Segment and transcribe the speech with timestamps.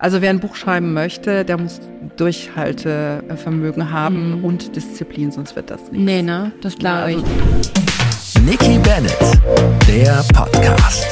[0.00, 1.78] Also wer ein Buch schreiben möchte, der muss
[2.16, 4.44] Durchhaltevermögen haben Mhm.
[4.46, 6.02] und Disziplin, sonst wird das nicht.
[6.02, 6.52] Nee, ne?
[6.62, 8.42] Das glaube ich.
[8.42, 9.14] Nikki Bennett,
[9.86, 11.06] der Podcast.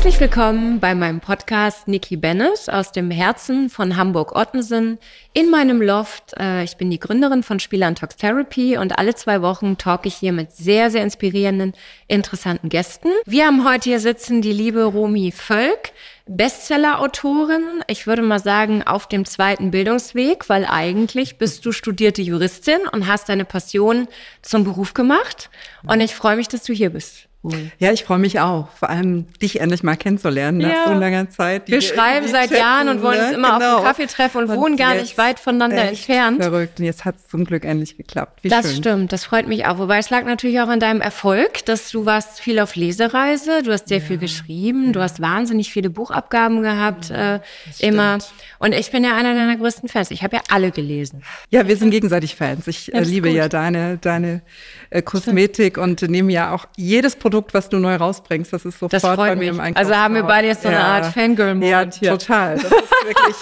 [0.00, 4.98] Herzlich willkommen bei meinem Podcast Nikki Bennett aus dem Herzen von Hamburg-Ottensen
[5.34, 6.32] in meinem Loft.
[6.40, 10.14] Äh, Ich bin die Gründerin von Spieler Talks Therapy und alle zwei Wochen talk ich
[10.14, 11.74] hier mit sehr, sehr inspirierenden,
[12.08, 13.08] interessanten Gästen.
[13.26, 15.92] Wir haben heute hier sitzen die liebe Romy Völk,
[16.26, 17.84] Bestseller-Autorin.
[17.86, 23.06] Ich würde mal sagen, auf dem zweiten Bildungsweg, weil eigentlich bist du studierte Juristin und
[23.06, 24.08] hast deine Passion
[24.40, 25.50] zum Beruf gemacht.
[25.86, 27.29] Und ich freue mich, dass du hier bist.
[27.78, 30.84] Ja, ich freue mich auch, vor allem dich endlich mal kennenzulernen nach Ja.
[30.88, 31.68] so langer Zeit.
[31.68, 33.34] Wir schreiben seit chatten, Jahren und wollen uns ne?
[33.36, 33.76] immer auf Genau.
[33.76, 36.42] einen Kaffee treffen und, wohnen gar nicht weit voneinander entfernt.
[36.42, 36.78] Verrückt.
[36.80, 38.40] Und jetzt hat es zum Glück endlich geklappt.
[38.42, 38.76] Wie Das schön.
[38.76, 39.78] stimmt, das freut mich auch.
[39.78, 43.72] Wobei es lag natürlich auch an deinem Erfolg, dass du warst viel auf Lesereise, du
[43.72, 47.40] hast sehr viel geschrieben, du hast wahnsinnig viele Buchabgaben gehabt, äh,
[47.78, 48.18] immer.
[48.58, 50.10] Und ich bin ja einer deiner größten Fans.
[50.10, 51.22] Ich habe ja alle gelesen.
[51.48, 52.66] Ja, wir sind gegenseitig Fans.
[52.66, 53.36] Ich Ja, äh, liebe gut.
[53.38, 54.42] ja deine, deine
[54.90, 58.52] äh, Kosmetik und nehme ja auch jedes Produkt, was du neu rausbringst.
[58.52, 59.80] Das ist sofort Das bei mir im Einkauf.
[59.82, 62.10] Also haben wir beide jetzt so eine Art Fangirl-Moment Ja, hier.
[62.18, 62.54] total.
[62.56, 62.72] Das ist
[63.06, 63.36] wirklich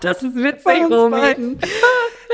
[0.00, 1.58] Das ist witzig, beiden.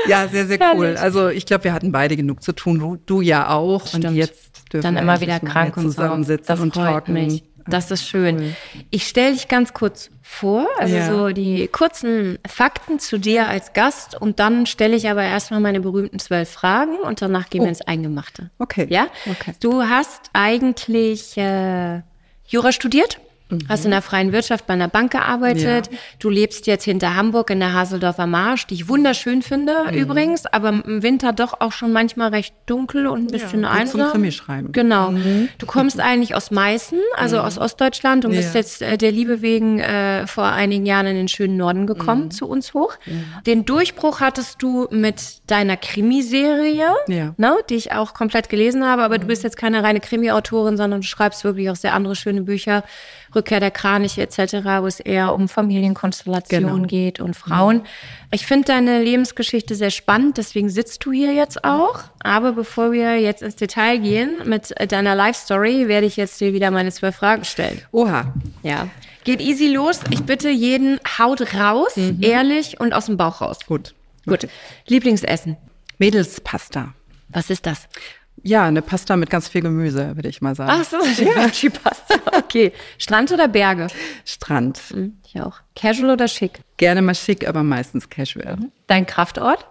[0.07, 0.85] Ja, sehr, sehr cool.
[0.85, 0.99] Herrlich.
[0.99, 2.79] Also ich glaube, wir hatten beide genug zu tun.
[2.79, 3.87] Du, du ja auch.
[3.87, 4.05] Stimmt.
[4.05, 5.89] Und jetzt dürfen Dann wir immer wieder krank und so.
[5.89, 7.13] zusammensitzen Das und talken.
[7.13, 7.43] mich.
[7.69, 8.55] Das ist schön.
[8.89, 11.07] Ich stelle dich ganz kurz vor, also Ja.
[11.07, 15.79] so die kurzen Fakten zu dir als Gast und dann stelle ich aber erstmal meine
[15.79, 17.69] berühmten zwölf Fragen und danach gehen wir Oh.
[17.69, 18.49] ins Eingemachte.
[18.59, 18.87] Okay.
[18.89, 19.07] Ja?
[19.29, 19.53] Okay.
[19.59, 22.01] Du hast eigentlich äh,
[22.47, 23.19] Jura studiert?
[23.67, 25.89] Hast in der freien Wirtschaft bei einer Bank gearbeitet.
[25.89, 25.95] Mhm.
[25.95, 25.99] Ja.
[26.19, 29.97] Du lebst jetzt hinter Hamburg in der Haseldorfer Marsch, die ich wunderschön finde Mhm.
[29.97, 34.01] übrigens, aber im Winter doch auch schon manchmal recht dunkel und ein bisschen gut einsam.
[34.01, 34.71] zum Krimischreiben.
[34.71, 35.13] Genau.
[35.57, 38.59] Du kommst eigentlich aus Meißen, also aus Ostdeutschland und bist Ja.
[38.59, 42.47] jetzt äh, der Liebe wegen äh, vor einigen Jahren in den schönen Norden gekommen, zu
[42.47, 42.93] uns hoch.
[43.47, 47.33] Den Durchbruch hattest du mit deiner Krimiserie, Ja.
[47.37, 51.01] ne, die ich auch komplett gelesen habe, aber du bist jetzt keine reine Krimi-Autorin, sondern
[51.01, 52.83] du schreibst wirklich auch sehr andere schöne Bücher,
[53.35, 54.37] Rückkehr der Kraniche etc.,
[54.81, 56.87] wo es eher um Familienkonstellationen Genau.
[56.87, 57.83] geht und Frauen.
[58.31, 61.99] Ich finde deine Lebensgeschichte sehr spannend, deswegen sitzt du hier jetzt auch.
[62.21, 66.71] Aber bevor wir jetzt ins Detail gehen mit deiner Life-Story, werde ich jetzt dir wieder
[66.71, 67.81] meine zwölf Fragen stellen.
[67.91, 68.33] Oha.
[68.63, 68.87] Ja.
[69.23, 69.99] Geht easy los.
[70.11, 73.59] Ich bitte jeden, haut raus, ehrlich und aus dem Bauch raus.
[73.67, 73.93] Gut.
[74.25, 74.47] Gut.
[74.87, 75.57] Lieblingsessen.
[75.97, 76.93] Mädelspasta.
[77.29, 77.87] Was ist das?
[78.43, 80.71] Ja, eine Pasta mit ganz viel Gemüse, würde ich mal sagen.
[80.73, 80.97] Ach so,
[81.61, 82.15] die Pasta.
[82.37, 82.71] Okay.
[82.97, 83.87] Strand oder Berge?
[84.25, 84.79] Strand.
[84.91, 85.57] Hm, Ich auch.
[85.75, 86.59] Casual oder schick?
[86.77, 88.57] Gerne mal schick, aber meistens casual.
[88.87, 89.65] Dein Kraftort?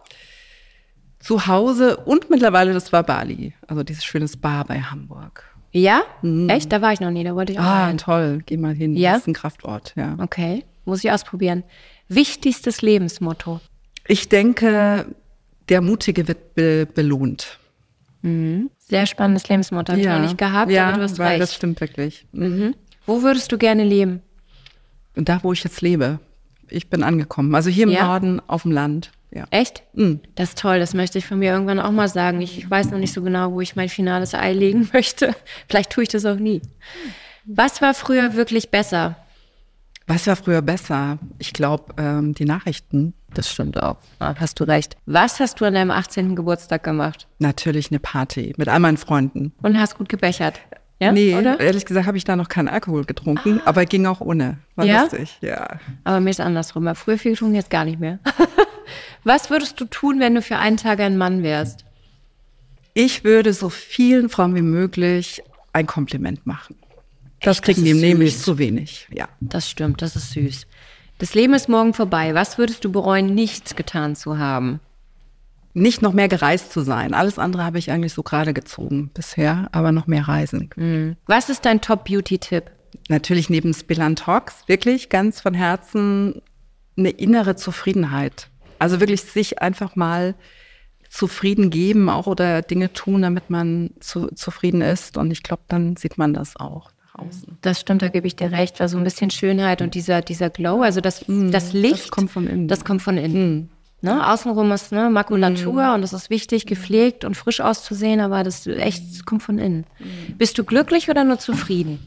[1.20, 3.52] Zu Hause und mittlerweile, das war Bali.
[3.66, 5.44] Also dieses schöne Spa bei Hamburg.
[5.72, 6.02] Ja?
[6.48, 6.72] Echt?
[6.72, 7.98] Da war ich noch nie, da wollte ich auch Ah, rein.
[7.98, 8.42] toll.
[8.46, 8.96] Geh mal hin.
[8.96, 9.12] Ja?
[9.12, 10.16] Das ist ein Kraftort, ja.
[10.18, 11.64] Okay, muss ich ausprobieren.
[12.08, 13.60] Wichtigstes Lebensmotto.
[14.06, 15.06] Ich denke,
[15.68, 17.58] der Mutige wird be belohnt.
[18.22, 19.92] Sehr spannendes Lebensmotto.
[19.92, 21.42] Habe ich noch nicht gehabt, ja, aber du hast weil recht.
[21.42, 22.26] das stimmt wirklich.
[23.06, 24.22] Wo würdest du gerne leben?
[25.14, 26.20] Da, wo ich jetzt lebe,
[26.68, 27.54] ich bin angekommen.
[27.54, 28.06] Also hier im Ja?
[28.06, 29.10] Norden, auf dem Land.
[29.30, 29.44] Ja.
[29.50, 29.82] Echt?
[29.94, 30.20] Mhm.
[30.36, 32.40] Das ist toll, das möchte ich von mir irgendwann auch mal sagen.
[32.40, 35.34] Ich weiß noch nicht so genau, wo ich mein finales Ei legen möchte.
[35.68, 36.62] Vielleicht tue ich das auch nie.
[37.44, 39.16] Was war früher wirklich besser?
[40.06, 41.18] Was war früher besser?
[41.38, 43.12] Ich glaube, ähm, die Nachrichten.
[43.34, 43.96] Das stimmt auch.
[44.20, 44.96] Ah, hast du recht.
[45.06, 46.34] Was hast du an deinem 18.
[46.34, 47.26] Geburtstag gemacht?
[47.38, 49.52] Natürlich eine Party mit all meinen Freunden.
[49.62, 50.60] Und hast gut gebechert?
[51.00, 51.60] Ja, nee, oder?
[51.60, 54.58] ehrlich gesagt habe ich da noch keinen Alkohol getrunken, aber ging auch ohne.
[54.74, 55.02] War Ja?
[55.02, 55.78] lustig, ja.
[56.02, 56.88] Aber mir ist andersrum.
[56.88, 58.18] Ich Früher viel getrunken, jetzt gar nicht mehr.
[59.24, 61.84] Was würdest du tun, wenn du für einen Tag ein Mann wärst?
[62.94, 66.74] Ich würde so vielen Frauen wie möglich ein Kompliment machen.
[67.42, 67.64] Das Echt?
[67.66, 69.28] kriegen Das die nämlich zu wenig, ja.
[69.40, 70.66] Das stimmt, das ist süß.
[71.18, 72.34] Das Leben ist morgen vorbei.
[72.34, 74.78] Was würdest du bereuen, nicht getan zu haben?
[75.74, 77.12] Nicht noch mehr gereist zu sein.
[77.12, 81.16] Alles andere habe ich eigentlich so gerade gezogen bisher, aber noch mehr reisen.
[81.26, 82.70] Was ist dein Top-Beauty-Tipp?
[83.08, 86.40] Natürlich neben Spillan Talks wirklich ganz von Herzen
[86.96, 88.48] eine innere Zufriedenheit.
[88.78, 90.36] Also wirklich sich einfach mal
[91.10, 95.16] zufrieden geben auch oder Dinge tun, damit man zu, zufrieden ist.
[95.16, 97.58] Und ich glaube, dann sieht man das auch außen.
[97.62, 98.80] Das stimmt, da gebe ich dir recht.
[98.80, 102.10] Weil so ein bisschen Schönheit und dieser, dieser Glow, also das, das Licht.
[102.10, 102.68] kommt von innen.
[102.68, 103.70] Das kommt von innen.
[104.00, 104.26] Ne?
[104.28, 109.02] Außenrum ist ne, Makulatur und es ist wichtig, gepflegt und frisch auszusehen, aber das echt
[109.10, 109.84] das kommt von innen.
[110.36, 111.98] Bist du glücklich oder nur zufrieden?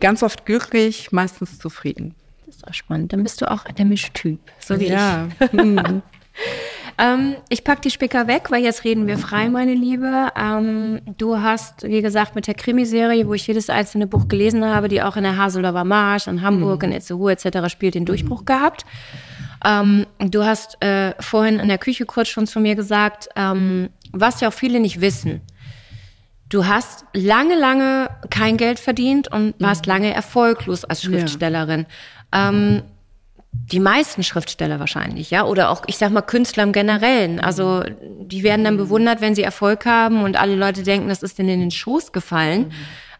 [0.00, 2.16] Ganz oft glücklich, meistens zufrieden.
[2.46, 3.12] Das ist auch spannend.
[3.12, 5.28] Dann bist du auch der Mischtyp, so wie ja.
[5.38, 5.52] ich.
[6.98, 10.28] Ähm, ich pack die Spicker weg, weil jetzt reden wir frei, meine Liebe.
[10.36, 14.88] Ähm, du hast, wie gesagt, mit der Krimiserie, wo ich jedes einzelne Buch gelesen habe,
[14.88, 16.90] die auch in der Haselower Marsch, in Hamburg, mhm.
[16.90, 17.68] in Itzehoe etc.
[17.68, 18.84] spielt, den Durchbruch gehabt.
[19.64, 24.40] Ähm, du hast äh, vorhin in der Küche kurz schon zu mir gesagt, ähm, was
[24.40, 25.40] ja auch viele nicht wissen.
[26.48, 29.92] Du hast lange, lange kein Geld verdient und warst mhm.
[29.92, 31.86] lange erfolglos als Schriftstellerin.
[32.34, 32.50] Ja.
[32.50, 32.82] Ähm,
[33.52, 37.38] die meisten Schriftsteller wahrscheinlich, ja, oder auch, ich sag mal, Künstler im Generellen.
[37.38, 37.84] Also,
[38.20, 41.50] die werden dann bewundert, wenn sie Erfolg haben und alle Leute denken, das ist denen
[41.50, 42.72] in den Schoß gefallen.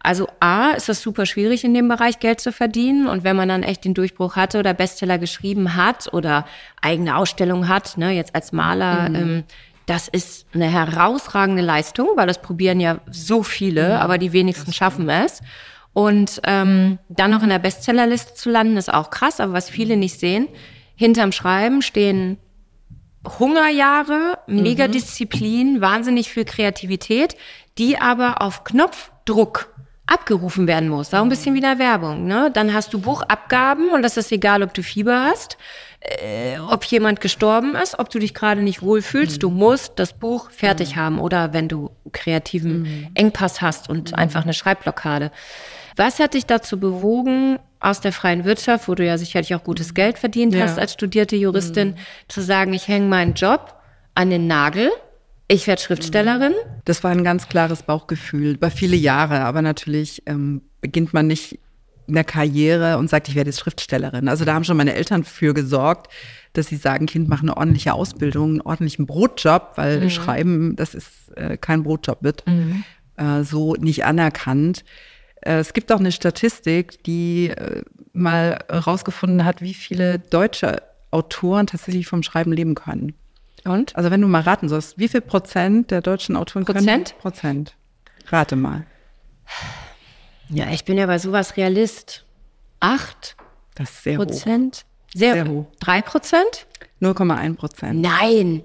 [0.02, 3.06] Also, A, ist das super schwierig, in dem Bereich Geld zu verdienen.
[3.06, 6.46] Und wenn man dann echt den Durchbruch hatte oder Bestseller geschrieben hat oder
[6.80, 9.14] eigene Ausstellung hat, ne, jetzt als Maler, mhm.
[9.14, 9.44] ähm,
[9.86, 14.72] das ist eine herausragende Leistung, weil das probieren ja so viele, ja, aber die wenigsten
[14.72, 15.42] schaffen es.
[15.92, 19.96] Und ähm, dann noch in der Bestsellerliste zu landen, ist auch krass, aber was viele
[19.96, 20.48] nicht sehen,
[20.96, 22.38] hinterm Schreiben stehen
[23.38, 25.80] Hungerjahre, Megadisziplin, mhm.
[25.80, 27.36] wahnsinnig viel Kreativität,
[27.78, 29.72] die aber auf Knopfdruck
[30.06, 31.14] abgerufen werden muss.
[31.14, 32.26] Auch ein bisschen wie in der Werbung.
[32.26, 32.50] Ne?
[32.52, 35.56] Dann hast du Buchabgaben und das ist egal, ob du Fieber hast,
[36.00, 39.36] äh, ob jemand gestorben ist, ob du dich gerade nicht wohlfühlst.
[39.36, 39.40] Mhm.
[39.40, 41.00] Du musst das Buch fertig mhm.
[41.00, 43.10] haben oder wenn du kreativen mhm.
[43.14, 44.18] Engpass hast und mhm.
[44.18, 45.30] einfach eine Schreibblockade.
[45.96, 49.94] Was hat dich dazu bewogen, aus der freien Wirtschaft, wo du ja sicherlich auch gutes
[49.94, 50.62] Geld verdient ja.
[50.62, 51.94] hast als studierte Juristin, mhm.
[52.28, 53.74] zu sagen, ich hänge meinen Job
[54.14, 54.90] an den Nagel,
[55.48, 56.54] ich werde Schriftstellerin?
[56.84, 61.58] Das war ein ganz klares Bauchgefühl, über viele Jahre, aber natürlich ähm, beginnt man nicht
[62.06, 64.28] in der Karriere und sagt, ich werde jetzt Schriftstellerin.
[64.28, 66.10] Also da haben schon meine Eltern für gesorgt,
[66.52, 70.10] dass sie sagen, Kind, mach eine ordentliche Ausbildung, einen ordentlichen Brotjob, weil mhm.
[70.10, 72.84] Schreiben, das ist äh, kein Brotjob wird, mhm.
[73.16, 74.84] äh, so nicht anerkannt.
[75.42, 81.66] Äh, es gibt auch eine Statistik, die äh, mal herausgefunden hat, wie viele deutsche Autoren
[81.66, 83.14] tatsächlich vom Schreiben leben können.
[83.64, 83.94] Und?
[83.94, 86.86] Also wenn du mal raten sollst, wie viel Prozent der deutschen Autoren Prozent?
[86.86, 87.20] können?
[87.20, 87.76] Prozent.
[88.28, 88.86] Rate mal.
[90.48, 92.24] Ja, ich bin ja bei sowas Realist.
[92.80, 93.36] Acht
[93.74, 94.76] das ist sehr Prozent.
[94.76, 95.18] Hoch.
[95.18, 95.66] Sehr, sehr hoch.
[95.80, 96.66] Drei Prozent?
[97.00, 98.00] 0,1 Prozent.
[98.00, 98.62] Nein.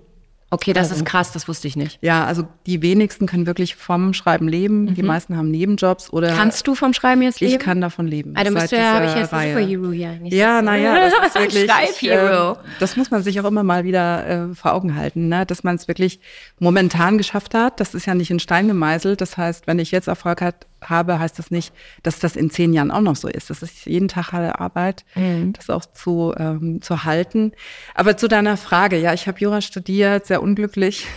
[0.50, 2.00] Okay, das also, ist krass, das wusste ich nicht.
[2.02, 4.86] Ja, also die wenigsten können wirklich vom Schreiben leben.
[4.86, 4.96] Mhm.
[4.96, 6.34] Die meisten haben Nebenjobs oder.
[6.34, 7.54] Kannst du vom Schreiben jetzt leben?
[7.54, 8.34] Ich kann davon leben.
[8.38, 10.14] Also bist du ja, habe ich jetzt ein Superhero ja.
[10.14, 11.70] Nicht ja, naja, das ist wirklich.
[11.70, 12.54] Schreibhero.
[12.54, 15.46] Äh, das muss man sich auch immer mal wieder äh, vor Augen halten, ne?
[15.46, 16.22] dass man es wirklich
[16.60, 17.82] momentan geschafft hat.
[17.82, 19.20] Das ist ja nicht in Stein gemeißelt.
[19.20, 22.74] Das heißt, wenn ich jetzt Erfolg hat, habe, heißt das nicht, dass das in zehn
[22.74, 23.50] Jahren auch noch so ist.
[23.50, 25.54] Das ist jeden Tag harte Arbeit, mhm.
[25.54, 27.52] das auch zu, ähm, zu halten.
[27.96, 31.08] Aber zu deiner Frage, ja, ich habe Jura studiert, sehr unglücklich.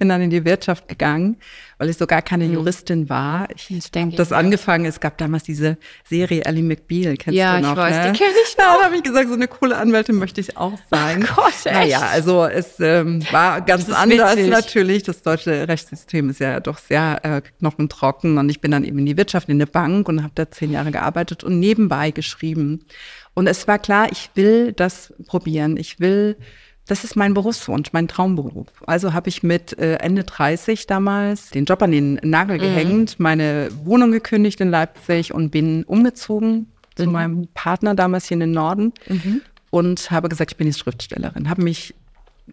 [0.00, 1.36] Ich bin dann in die Wirtschaft gegangen,
[1.76, 2.54] weil ich so gar keine mhm.
[2.54, 3.48] Juristin war.
[3.54, 5.76] Ich habe das angefangen, es gab damals diese
[6.08, 7.76] Serie Ellie McBeal, kennst ja, du noch?
[7.76, 8.12] Ja, ich weiß, ne?
[8.12, 8.64] die kenne ich noch.
[8.64, 11.22] Da habe ich gesagt, so eine coole Anwältin möchte ich auch sein.
[11.30, 11.74] Oh Gott, echt?
[11.74, 14.50] Naja, also es ähm, war ganz anders witzig.
[14.50, 15.02] natürlich.
[15.02, 19.04] Das deutsche Rechtssystem ist ja doch sehr äh, knochentrocken und ich bin dann eben in
[19.04, 22.86] die Wirtschaft, in eine Bank und habe da zehn Jahre gearbeitet und nebenbei geschrieben.
[23.34, 25.76] Und es war klar, ich will das probieren.
[25.76, 26.38] Ich will
[26.86, 28.66] das ist mein Berufswunsch, mein Traumberuf.
[28.86, 32.62] Also habe ich mit äh, Ende 30 damals den Job an den Nagel mhm.
[32.62, 36.66] gehängt, meine Wohnung gekündigt in Leipzig und bin umgezogen mhm.
[36.96, 39.42] zu meinem Partner damals hier in den Norden mhm.
[39.70, 41.48] und habe gesagt, ich bin jetzt Schriftstellerin.
[41.48, 41.94] Habe mich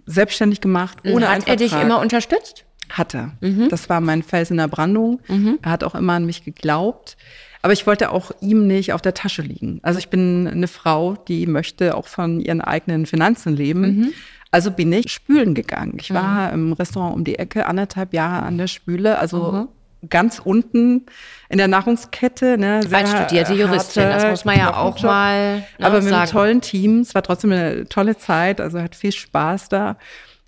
[0.06, 2.64] selbstständig gemacht, ohne Hat er dich immer unterstützt?
[2.90, 3.32] Hatte.
[3.42, 3.68] Mhm.
[3.70, 5.20] Das war mein Fels in der Brandung.
[5.28, 5.60] Mhm.
[5.62, 7.18] Er hat auch immer an mich geglaubt.
[7.62, 9.80] Aber ich wollte auch ihm nicht auf der Tasche liegen.
[9.84, 13.82] Also ich bin eine Frau, die möchte auch von ihren eigenen Finanzen leben.
[13.82, 14.14] Mhm.
[14.52, 15.98] Also bin ich spülen gegangen.
[16.00, 16.54] Ich war mhm.
[16.54, 20.10] im Restaurant um die Ecke, anderthalb Jahre an der Spüle, also mhm.
[20.10, 21.06] ganz unten
[21.50, 22.58] in der Nahrungskette.
[22.58, 26.62] Ne, Als studierte Juristin, das muss man ja auch mal ne, Aber mit einem tollen
[26.62, 27.02] Team.
[27.02, 29.98] Es war trotzdem eine tolle Zeit, also hat viel Spaß da.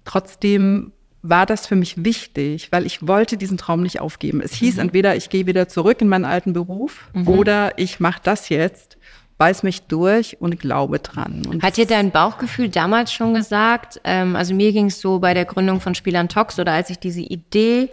[0.06, 4.42] Trotzdem war das für mich wichtig, weil ich wollte diesen Traum nicht aufgeben.
[4.42, 4.82] Es hieß mhm.
[4.82, 7.28] entweder, ich gehe wieder zurück in meinen alten Beruf mhm.
[7.28, 8.98] oder ich mache das jetzt,
[9.38, 11.44] beiß mich durch und glaube dran.
[11.46, 15.34] Und Hat dir dein Bauchgefühl damals schon gesagt, ähm, also mir ging es so bei
[15.34, 17.90] der Gründung von Spielern Tox oder als ich diese Idee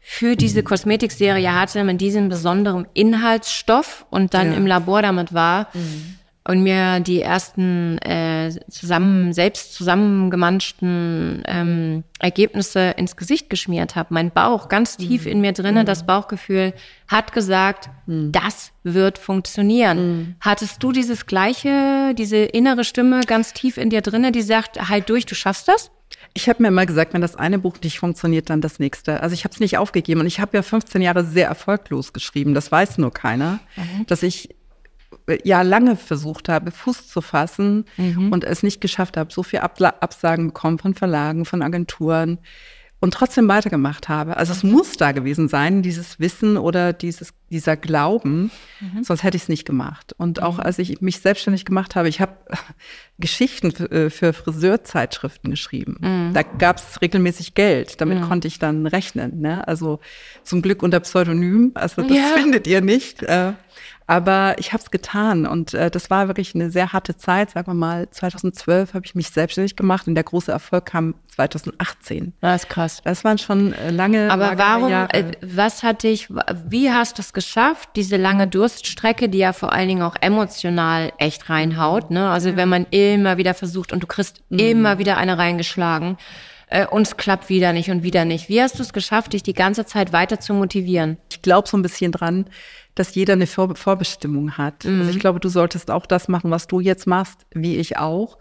[0.00, 4.58] für diese Kosmetikserie hatte mit diesem besonderen Inhaltsstoff und dann ja.
[4.58, 12.90] im Labor damit war, mhm und mir die ersten äh, zusammen selbst zusammengemanschten ähm, Ergebnisse
[12.98, 14.12] ins Gesicht geschmiert habe.
[14.12, 15.32] Mein Bauch ganz tief mhm.
[15.32, 15.86] in mir drinnen, mhm.
[15.86, 16.74] das Bauchgefühl
[17.08, 18.30] hat gesagt, mhm.
[18.32, 20.18] das wird funktionieren.
[20.18, 20.34] Mhm.
[20.40, 25.08] Hattest du dieses gleiche, diese innere Stimme ganz tief in dir drinnen, die sagt, halt
[25.08, 25.90] durch, du schaffst das?
[26.34, 29.22] Ich habe mir immer gesagt, wenn das eine Buch nicht funktioniert, dann das nächste.
[29.22, 32.52] Also ich habe es nicht aufgegeben und ich habe ja 15 Jahre sehr erfolglos geschrieben.
[32.52, 34.06] Das weiß nur keiner, mhm.
[34.06, 34.50] dass ich
[35.44, 38.32] ja lange versucht habe, Fuß zu fassen mhm.
[38.32, 42.38] und es nicht geschafft habe, so viel Absagen bekommen von Verlagen, von Agenturen
[43.00, 44.36] und trotzdem weitergemacht habe.
[44.36, 49.04] Also es muss da gewesen sein, dieses Wissen oder dieses, dieser Glauben, mhm.
[49.04, 50.14] sonst hätte ich es nicht gemacht.
[50.16, 50.60] Und auch mhm.
[50.60, 52.32] als ich mich selbstständig gemacht habe, ich habe
[53.18, 55.96] Geschichten für, äh, für Friseurzeitschriften geschrieben.
[56.00, 56.34] Mhm.
[56.34, 58.28] Da gab es regelmäßig Geld, damit mhm.
[58.28, 59.40] konnte ich dann rechnen.
[59.40, 59.66] Ne?
[59.68, 60.00] Also
[60.42, 62.28] zum Glück unter Pseudonym, also das ja.
[62.34, 63.22] findet ihr nicht.
[63.22, 63.52] Äh,
[64.06, 67.50] aber ich habe es getan und äh, das war wirklich eine sehr harte Zeit.
[67.50, 72.34] Sagen wir mal, 2012 habe ich mich selbstständig gemacht und der große Erfolg kam 2018.
[72.40, 73.00] Das ist krass.
[73.02, 74.30] Das waren schon äh, lange.
[74.30, 74.90] Aber warum?
[74.90, 75.12] Jahre.
[75.12, 76.28] Äh, was hat dich?
[76.68, 77.90] Wie hast du es geschafft?
[77.96, 82.10] Diese lange Durststrecke, die ja vor allen Dingen auch emotional echt reinhaut.
[82.10, 82.30] Ne?
[82.30, 82.56] Also ja.
[82.56, 84.58] wenn man immer wieder versucht und du kriegst mhm.
[84.58, 86.16] immer wieder eine reingeschlagen
[86.68, 88.48] äh, und es klappt wieder nicht und wieder nicht.
[88.48, 91.18] Wie hast du es geschafft, dich die ganze Zeit weiter zu motivieren?
[91.30, 92.46] Ich glaube so ein bisschen dran,
[92.94, 94.84] dass jeder eine Vor Vorbestimmung hat.
[94.84, 95.00] Mhm.
[95.00, 98.38] Also ich glaube, du solltest auch das machen, was du jetzt machst, wie ich auch.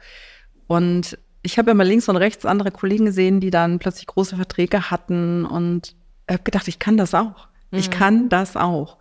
[0.67, 4.89] Und ich habe immer links und rechts andere Kollegen gesehen, die dann plötzlich große Verträge
[4.89, 5.95] hatten und
[6.29, 7.47] habe gedacht, ich kann das auch.
[7.73, 7.79] Mhm.
[7.79, 8.97] Ich kann das auch.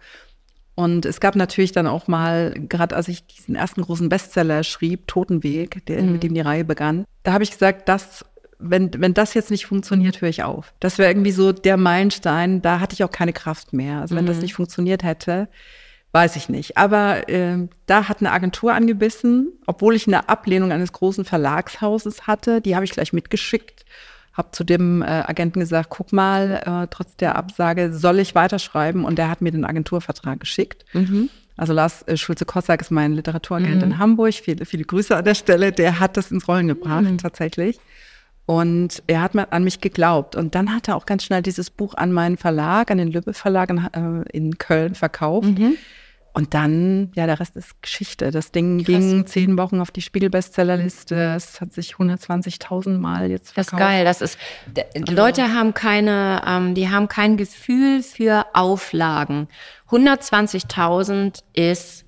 [0.75, 5.07] Und es gab natürlich dann auch mal, gerade als ich diesen ersten großen Bestseller schrieb,
[5.07, 6.13] Totenweg, der, mhm.
[6.13, 8.25] mit dem die Reihe begann, da habe ich gesagt, das
[8.65, 10.73] wenn, wenn das jetzt nicht funktioniert, höre ich auf.
[10.81, 14.01] Das wäre irgendwie so der Meilenstein, da hatte ich auch keine Kraft mehr.
[14.01, 14.29] Also wenn mhm.
[14.29, 15.49] das nicht funktioniert hätte,
[16.13, 16.77] weiß ich nicht.
[16.77, 22.61] Aber äh, da hat eine Agentur angebissen, obwohl ich eine Ablehnung eines großen Verlagshauses hatte,
[22.61, 23.85] die habe ich gleich mitgeschickt.
[24.33, 29.05] Habe zu dem äh, Agenten gesagt, guck mal, äh, trotz der Absage soll ich weiterschreiben
[29.05, 30.85] und der hat mir den Agenturvertrag geschickt.
[30.95, 31.29] Mhm.
[31.57, 33.83] Also Lars äh, Schulze-Kossack ist mein Literaturagent mhm.
[33.83, 34.35] in Hamburg.
[34.35, 35.73] Viele, viele Grüße an der Stelle.
[35.73, 37.19] Der hat das ins Rollen gebracht, mhm.
[37.19, 37.79] tatsächlich.
[38.47, 40.35] Und er hat an mich geglaubt.
[40.35, 43.35] Und dann hat er auch ganz schnell dieses Buch an meinen Verlag, an den Lübbe
[43.35, 45.59] Verlag in, äh, in Köln verkauft.
[45.59, 45.75] Mhm.
[46.35, 48.31] Und dann, ja, der Rest ist Geschichte.
[48.31, 48.87] Das Ding Krass.
[48.87, 51.35] ging zehn Wochen auf die Spiegel-Bestsellerliste.
[51.37, 53.73] Es hat sich 120.000 Mal jetzt verkauft.
[53.73, 54.05] Das ist geil.
[54.05, 54.39] Das ist,
[55.11, 59.49] Leute haben keine, ähm, die haben kein Gefühl für Auflagen.
[59.91, 62.07] 120.000 ist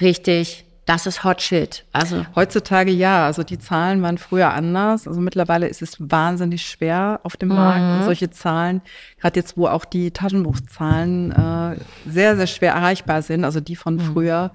[0.00, 1.84] richtig das ist Hot Shit.
[1.92, 3.26] Also heutzutage ja.
[3.26, 5.06] Also die Zahlen waren früher anders.
[5.06, 7.54] Also mittlerweile ist es wahnsinnig schwer auf dem mhm.
[7.54, 8.82] Markt solche Zahlen,
[9.20, 11.76] gerade jetzt, wo auch die Taschenbuchzahlen äh,
[12.10, 13.44] sehr sehr schwer erreichbar sind.
[13.44, 14.00] Also die von mhm.
[14.00, 14.52] früher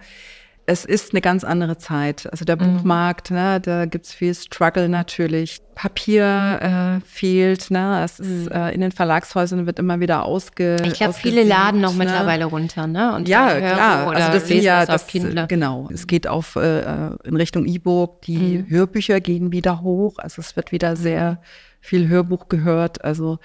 [0.69, 2.27] es ist eine ganz andere Zeit.
[2.29, 2.75] Also der mhm.
[2.75, 5.61] Buchmarkt, ne, da gibt's viel Struggle natürlich.
[5.75, 8.03] Papier äh, fehlt, ne?
[8.03, 8.51] Es ist, mhm.
[8.51, 10.75] äh, in den Verlagshäusern wird immer wieder ausge.
[10.83, 11.99] Ich glaube, viele laden noch ne?
[11.99, 13.15] mittlerweile runter, ne?
[13.15, 14.07] Und ja, klar.
[14.13, 15.87] also das sind ja das, das genau.
[15.93, 16.81] Es geht auf äh,
[17.23, 18.23] in Richtung E-Book.
[18.23, 18.69] Die mhm.
[18.69, 20.15] Hörbücher gehen wieder hoch.
[20.17, 21.39] Also es wird wieder sehr
[21.79, 23.05] viel Hörbuch gehört.
[23.05, 23.39] Also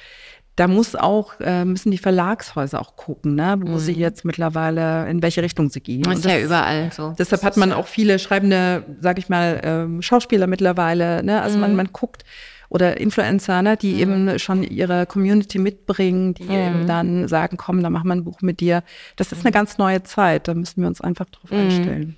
[0.57, 3.79] da muss auch, äh, müssen die Verlagshäuser auch gucken, ne, wo mhm.
[3.79, 6.03] sie jetzt mittlerweile, in welche Richtung sie gehen.
[6.03, 7.15] Das ist ja überall so.
[7.19, 11.41] Deshalb hat man auch viele schreibende, sag ich mal, ähm, Schauspieler mittlerweile, ne?
[11.41, 11.63] Also mhm.
[11.63, 12.25] man, man guckt,
[12.73, 14.01] oder Influencer, ne, die mhm.
[14.01, 16.51] eben schon ihre Community mitbringen, die mhm.
[16.51, 18.83] eben dann sagen, komm, dann machen wir ein Buch mit dir.
[19.17, 19.55] Das ist eine mhm.
[19.55, 21.59] ganz neue Zeit, da müssen wir uns einfach drauf mhm.
[21.59, 22.17] einstellen.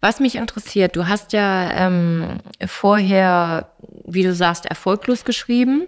[0.00, 3.70] Was mich interessiert, du hast ja ähm, vorher,
[4.04, 5.86] wie du sagst, erfolglos geschrieben.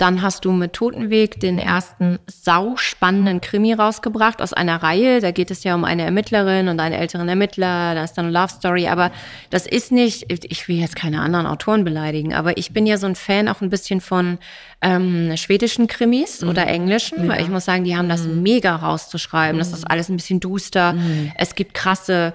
[0.00, 5.20] Dann hast du mit Totenweg den ersten sauspannenden Krimi rausgebracht aus einer Reihe.
[5.20, 7.94] Da geht es ja um eine Ermittlerin und einen älteren Ermittler.
[7.94, 8.88] Da ist dann eine Love Story.
[8.88, 9.10] Aber
[9.50, 13.06] das ist nicht, ich will jetzt keine anderen Autoren beleidigen, aber ich bin ja so
[13.08, 14.38] ein Fan auch ein bisschen von
[14.80, 16.48] ähm, schwedischen Krimis mhm.
[16.48, 17.28] oder englischen, ja.
[17.28, 18.42] weil ich muss sagen, die haben das mhm.
[18.42, 19.56] mega rauszuschreiben.
[19.56, 19.58] Mhm.
[19.58, 20.94] Das ist alles ein bisschen duster.
[20.94, 21.30] Mhm.
[21.36, 22.32] Es gibt krasse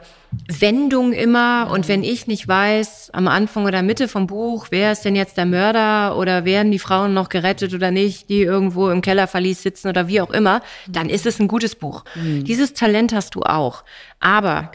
[0.60, 1.70] Wendung immer.
[1.72, 5.38] Und wenn ich nicht weiß, am Anfang oder Mitte vom Buch, wer ist denn jetzt
[5.38, 9.88] der Mörder oder werden die Frauen noch gerettet oder nicht, die irgendwo im Kellerverlies sitzen
[9.88, 12.04] oder wie auch immer, dann ist es ein gutes Buch.
[12.16, 12.44] Mhm.
[12.44, 13.84] Dieses Talent hast du auch.
[14.20, 14.72] Aber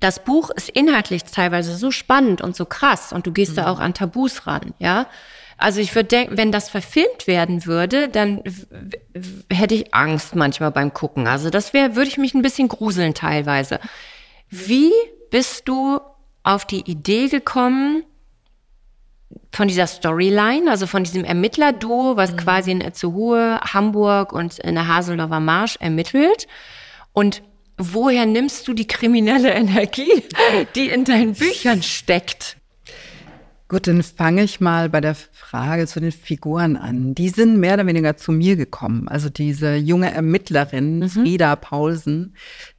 [0.00, 3.56] das Buch ist inhaltlich teilweise so spannend und so krass und du gehst mhm.
[3.56, 5.06] da auch an Tabus ran, ja.
[5.60, 8.42] Also ich würde denken, wenn das verfilmt werden würde, dann
[9.52, 11.26] hätte ich Angst manchmal beim Gucken.
[11.26, 13.78] Also das wäre, würde ich mich ein bisschen gruseln teilweise.
[14.50, 14.92] Wie
[15.30, 16.00] bist du
[16.42, 18.04] auf die Idee gekommen,
[19.52, 22.36] von dieser Storyline, also von diesem Ermittlerduo, was mhm.
[22.36, 26.46] quasi in Itzehoe, Hamburg und in der Haseldorfer Marsch ermittelt.
[27.12, 27.42] Und
[27.76, 30.24] woher nimmst du die kriminelle Energie,
[30.74, 32.56] die in deinen Büchern steckt?
[33.68, 37.14] Gut, dann fange ich mal bei der Frage zu den Figuren an.
[37.14, 39.06] Die sind mehr oder weniger zu mir gekommen.
[39.06, 41.08] Also diese junge Ermittlerin, mhm.
[41.08, 42.34] Frieda Paulsen,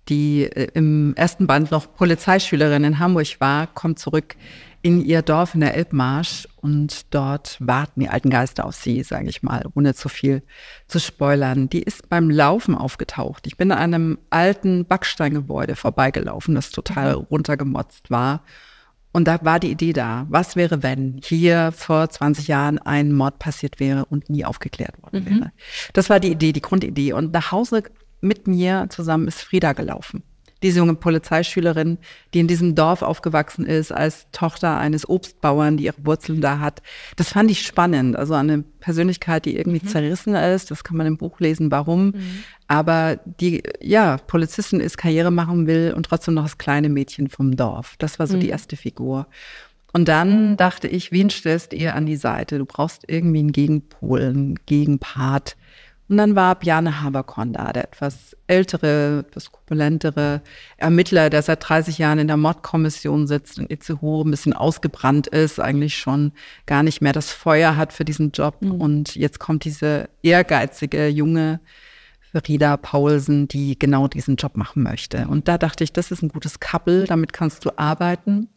[0.10, 4.36] die äh, im ersten Band noch Polizeischülerin in Hamburg war, kommt zurück
[4.84, 9.30] in ihr Dorf in der Elbmarsch und dort warten die alten Geister auf sie, sage
[9.30, 10.42] ich mal, ohne zu viel
[10.88, 11.70] zu spoilern.
[11.70, 13.46] Die ist beim Laufen aufgetaucht.
[13.46, 17.26] Ich bin an einem alten Backsteingebäude vorbeigelaufen, das total mhm.
[17.30, 18.42] runtergemotzt war
[19.14, 23.40] und da war die Idee da, was wäre, wenn hier vor 20 Jahren ein Mord
[23.40, 25.30] passiert wäre und nie aufgeklärt worden mhm.
[25.30, 25.52] wäre.
[25.94, 27.14] Das war die Idee, die Grundidee.
[27.14, 27.84] Und nach Hause
[28.22, 30.24] mit mir zusammen ist Frieda gelaufen
[30.64, 31.98] diese junge Polizeischülerin,
[32.34, 36.82] die in diesem Dorf aufgewachsen ist, als Tochter eines Obstbauern, die ihre Wurzeln da hat.
[37.16, 38.16] Das fand ich spannend.
[38.16, 39.90] Also eine Persönlichkeit, die irgendwie mhm.
[39.90, 40.70] zerrissen ist.
[40.70, 42.08] Das kann man im Buch lesen, warum.
[42.08, 42.44] Mhm.
[42.68, 47.56] Aber die, ja, Polizistin ist, Karriere machen will und trotzdem noch das kleine Mädchen vom
[47.56, 47.96] Dorf.
[47.98, 48.42] Das war so mhm.
[48.42, 49.28] die erste Figur.
[49.94, 52.60] Und dann dachte ich, wen stellst ihr an die Seite?
[52.60, 55.58] Du brauchst irgendwie einen Gegenpol, einen Gegenpart
[56.10, 60.42] und dann war Bjarne Haberkorn da, der etwas ältere, etwas korpulentere
[60.76, 65.62] Ermittler, der seit 30 Jahren in der Mordkommission sitzt und Itzehoe ein bisschen ausgebrannt ist,
[65.62, 66.34] eigentlich schon
[66.66, 68.58] gar nicht mehr das Feuer hat für diesen Job.
[68.62, 68.72] Mhm.
[68.72, 71.62] Und jetzt kommt diese ehrgeizige junge
[72.34, 75.28] Frieda Paulsen, die genau diesen Job machen möchte.
[75.28, 78.50] Und da dachte ich, das ist ein gutes Couple, damit kannst du arbeiten.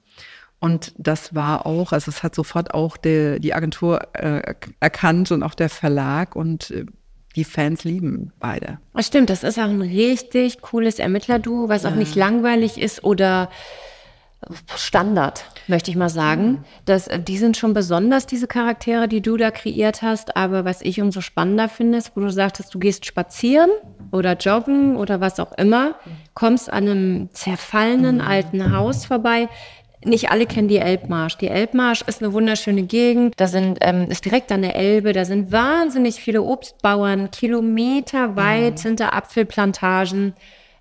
[0.60, 5.42] Und das war auch, also es hat sofort auch die, die Agentur äh, erkannt und
[5.42, 6.86] auch der Verlag und äh,
[7.36, 8.78] die Fans lieben beide.
[8.94, 13.48] Das stimmt, das ist auch ein richtig cooles Ermittlerduo, was auch nicht langweilig ist oder
[14.76, 16.46] Standard, möchte ich mal sagen.
[16.46, 16.58] Mhm.
[16.84, 20.36] Das, die sind schon besonders, diese Charaktere, die du da kreiert hast.
[20.36, 23.70] Aber was ich umso spannender finde, ist, wo du sagtest, du gehst spazieren
[24.12, 25.94] oder joggen oder was auch immer,
[26.34, 28.22] kommst an einem zerfallenen mhm.
[28.22, 29.48] alten Haus vorbei,
[30.04, 31.36] nicht alle kennen die Elbmarsch.
[31.38, 33.34] Die Elbmarsch ist eine wunderschöne Gegend.
[33.36, 35.12] Da sind, ähm, ist direkt an der Elbe.
[35.12, 37.30] Da sind wahnsinnig viele Obstbauern.
[37.30, 38.76] Kilometerweit mhm.
[38.78, 40.34] sind da Apfelplantagen.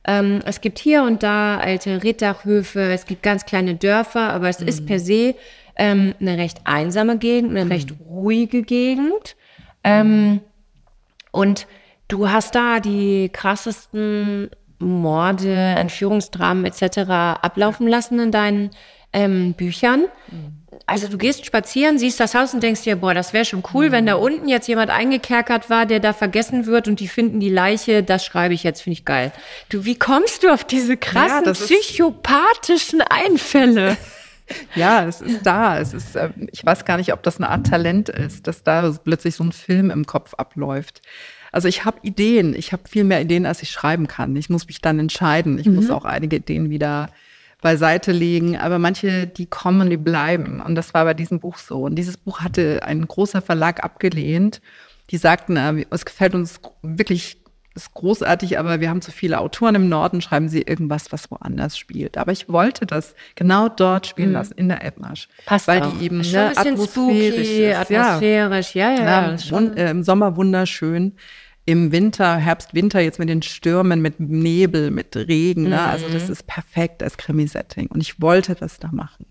[0.06, 2.82] Ähm, es gibt hier und da alte Rittachhöfe.
[2.92, 4.32] Es gibt ganz kleine Dörfer.
[4.32, 4.68] Aber es mhm.
[4.68, 5.36] ist per se
[5.76, 7.72] ähm, eine recht einsame Gegend, eine mhm.
[7.72, 9.36] recht ruhige Gegend.
[9.84, 10.42] Ähm,
[11.32, 11.68] und
[12.08, 14.50] du hast da die krassesten
[14.80, 17.10] Morde, Entführungsdramen etc.
[17.42, 18.72] ablaufen lassen in deinen
[19.14, 20.06] ähm, Büchern.
[20.86, 23.92] Also du gehst spazieren, siehst das Haus und denkst dir, boah, das wäre schon cool,
[23.92, 27.50] wenn da unten jetzt jemand eingekerkert war, der da vergessen wird und die finden die
[27.50, 29.32] Leiche, das schreibe ich jetzt, finde ich geil.
[29.70, 33.98] Du, wie kommst du auf diese krassen ja, psychopathischen Einfälle?
[34.76, 35.80] Ja, es ist da.
[35.80, 38.94] Es ist, äh, ich weiß gar nicht, ob das eine Art Talent ist, dass da
[39.04, 41.02] plötzlich so ein Film im Kopf abläuft.
[41.54, 44.36] Also ich habe Ideen, ich habe viel mehr Ideen, als ich schreiben kann.
[44.36, 45.60] Ich muss mich dann entscheiden.
[45.60, 45.76] Ich mhm.
[45.76, 47.10] muss auch einige Ideen wieder
[47.64, 50.62] beiseite legen, aber manche, die kommen, die bleiben.
[50.62, 51.84] Und das war bei diesem Buch so.
[51.84, 54.62] Und dieses Buch hatte ein großer Verlag abgelehnt.
[55.10, 57.38] Die sagten, äh, es gefällt uns wirklich,
[57.74, 61.78] ist großartig, aber wir haben zu viele Autoren im Norden, schreiben sie irgendwas, was woanders
[61.78, 62.18] spielt.
[62.18, 64.36] Aber ich wollte das genau dort spielen mhm.
[64.36, 65.30] lassen, in der Elbmarsch.
[65.46, 65.98] Passt Weil auch.
[65.98, 67.78] die eben ne, atmosphärisch spooky, ist.
[67.78, 69.36] Atmosphärisch, ja, ja, ja.
[69.36, 71.14] ja und, äh, Im Sommer wunderschön
[71.66, 75.70] im Winter, Herbst, Winter, jetzt mit den Stürmen, mit Nebel, mit Regen.
[75.70, 75.82] Ne?
[75.82, 76.34] Also das mhm.
[76.34, 77.88] ist perfekt als Krimi-Setting.
[77.88, 79.26] Und ich wollte das da machen.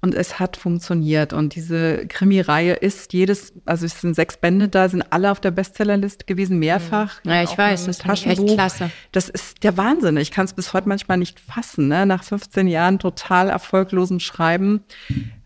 [0.00, 1.32] Und es hat funktioniert.
[1.32, 5.50] Und diese Krimi-Reihe ist jedes, also es sind sechs Bände da, sind alle auf der
[5.50, 7.20] Bestsellerliste gewesen, mehrfach.
[7.24, 8.90] Ja, ich weiß, das ist echt klasse.
[9.12, 10.18] Das ist der Wahnsinn.
[10.18, 11.88] Ich kann es bis heute manchmal nicht fassen.
[11.88, 12.04] Ne?
[12.04, 14.84] Nach 15 Jahren total erfolglosem Schreiben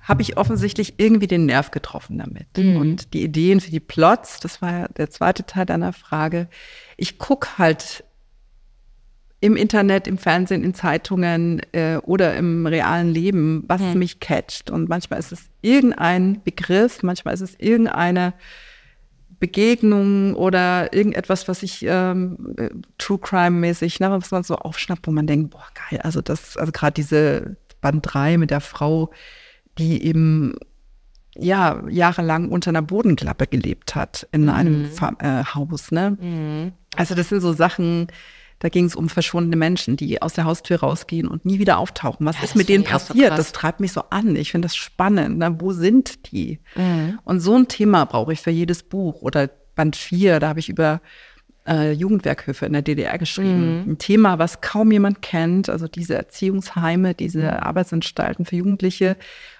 [0.09, 2.47] habe ich offensichtlich irgendwie den Nerv getroffen damit.
[2.57, 2.77] Mhm.
[2.79, 6.49] Und die Ideen für die Plots, das war ja der zweite Teil deiner Frage.
[6.97, 8.05] Ich gucke halt
[9.41, 13.99] im Internet, im Fernsehen, in Zeitungen äh, oder im realen Leben, was mhm.
[13.99, 14.71] mich catcht.
[14.71, 18.33] Und manchmal ist es irgendein Begriff, manchmal ist es irgendeine
[19.39, 25.13] Begegnung oder irgendetwas, was ich ähm, äh, True Crime-mäßig, ne, was man so aufschnappt, wo
[25.13, 29.13] man denkt, boah, geil, also das, also gerade diese Band 3 mit der Frau,
[29.79, 30.55] die eben
[31.37, 34.51] ja jahrelang unter einer Bodenklappe gelebt hat in mhm.
[34.51, 35.93] einem äh, Haus.
[35.93, 36.17] Ne?
[36.21, 36.73] Mhm.
[36.97, 38.09] Also das sind so Sachen,
[38.59, 42.27] da ging es um verschwundene Menschen, die aus der Haustür rausgehen und nie wieder auftauchen.
[42.27, 43.31] Was ja, ist mit denen passiert?
[43.31, 44.35] So das treibt mich so an.
[44.35, 45.39] Ich finde das spannend.
[45.39, 45.61] Ne?
[45.61, 46.59] Wo sind die?
[46.75, 47.21] Mhm.
[47.25, 49.23] Und so ein Thema brauche ich für jedes Buch.
[49.23, 51.01] Oder Band 4, da habe ich über
[51.69, 53.83] äh, Jugendwerkhöfe in der DDR geschrieben.
[53.83, 53.93] Mhm.
[53.93, 57.49] Ein Thema, was kaum jemand kennt, also diese Erziehungsheime, diese mhm.
[57.49, 59.17] Arbeitsanstalten für Jugendliche.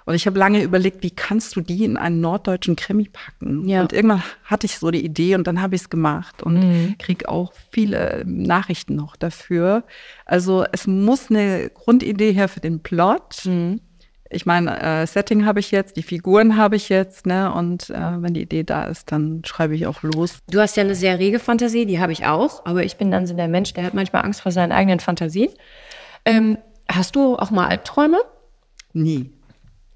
[0.07, 3.69] Und ich habe lange überlegt, wie kannst du die in einen norddeutschen Krimi packen?
[3.69, 3.83] Ja.
[3.83, 6.95] Und irgendwann hatte ich so die Idee und dann habe ich es gemacht und mhm.
[6.99, 9.85] kriege auch viele Nachrichten noch dafür.
[10.25, 13.45] Also es muss eine Grundidee her für den Plot.
[13.45, 13.81] Mhm
[14.31, 17.53] ich meine, äh, Setting habe ich jetzt, die Figuren habe ich jetzt, ne?
[17.53, 20.39] Und äh, wenn die Idee da ist, dann schreibe ich auch los.
[20.51, 23.27] Du hast ja eine sehr rege Fantasie, die habe ich auch, aber ich bin dann
[23.27, 25.49] so der Mensch, der hat manchmal Angst vor seinen eigenen Fantasien.
[26.25, 26.59] Ähm,
[26.91, 28.19] hast du auch mal Albträume?
[28.93, 29.31] Nie.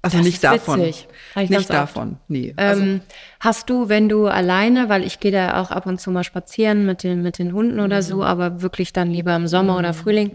[0.01, 0.81] Also Das nicht davon.
[0.81, 1.07] witzig.
[1.47, 2.17] Nicht davon.
[2.27, 2.53] Nee.
[2.57, 3.01] Also, Ähm,
[3.39, 6.85] hast du, wenn du alleine, weil ich gehe da auch ab und zu mal spazieren
[6.85, 8.01] mit den, mit den Hunden oder Mhm.
[8.01, 10.31] so, aber wirklich dann lieber im Sommer oder Frühling.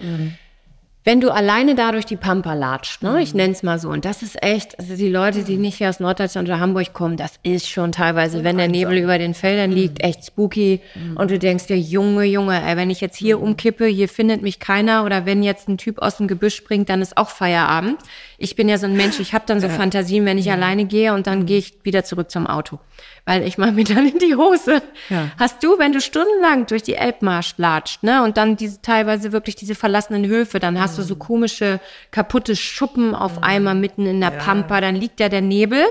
[1.09, 3.12] Wenn du alleine da durch die Pampa latscht, ne?
[3.12, 3.16] Mhm.
[3.21, 5.88] ich nenne es mal so, und das ist echt, also die Leute, die nicht hier
[5.88, 9.35] aus Norddeutschland oder Hamburg kommen, das ist schon teilweise, wenn der Nebel über den Mhm.
[9.35, 10.83] Feldern liegt, echt spooky.
[11.14, 13.25] Und du denkst dir, Junge, Junge, ey, wenn ich jetzt Mhm.
[13.25, 16.90] hier umkippe, hier findet mich keiner, oder wenn jetzt ein Typ aus dem Gebüsch springt,
[16.90, 17.97] dann ist auch Feierabend.
[18.40, 21.12] Ich bin ja so ein Mensch, ich habe dann so Fantasien, wenn ich alleine gehe
[21.12, 21.24] und Mhm.
[21.24, 22.79] dann gehe ich wieder zurück zum Auto.
[23.24, 24.81] Weil ich mache mir dann in die Hose.
[25.11, 25.31] Ja.
[25.38, 29.57] Hast du, wenn du stundenlang durch die Elbmarsch latscht, ne, und dann diese teilweise wirklich
[29.57, 31.81] diese verlassenen Höfe, dann hast du so komische,
[32.12, 35.83] kaputte Schuppen auf einmal mitten in der Pampa, dann liegt da der Nebel.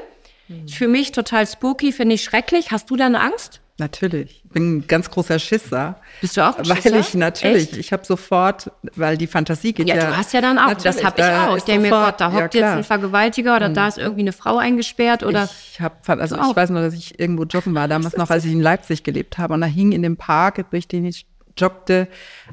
[0.67, 2.71] Für mich total spooky, finde ich schrecklich.
[2.71, 3.59] Hast du da eine Angst?
[3.77, 4.41] Natürlich.
[4.43, 5.99] Ich bin ein ganz großer Schisser.
[6.21, 6.99] Bist du auch ein Weil Schisser?
[6.99, 7.77] ich natürlich, Echt?
[7.77, 10.07] ich habe sofort, weil die Fantasie geht Ja, ja.
[10.07, 11.57] du hast ja dann auch, das habe ich auch.
[11.57, 12.77] Ich denke mir, Gott, da ja, hockt jetzt klar.
[12.77, 15.49] ein Vergewaltiger oder da ist irgendwie eine Frau eingesperrt oder.
[15.71, 16.51] Ich habe, also auch.
[16.51, 19.37] ich weiß nur, dass ich irgendwo joggen war, damals noch, als ich in Leipzig gelebt
[19.37, 19.53] habe.
[19.53, 21.25] Und da hing in dem Park, durch den ich
[21.57, 22.07] joggte,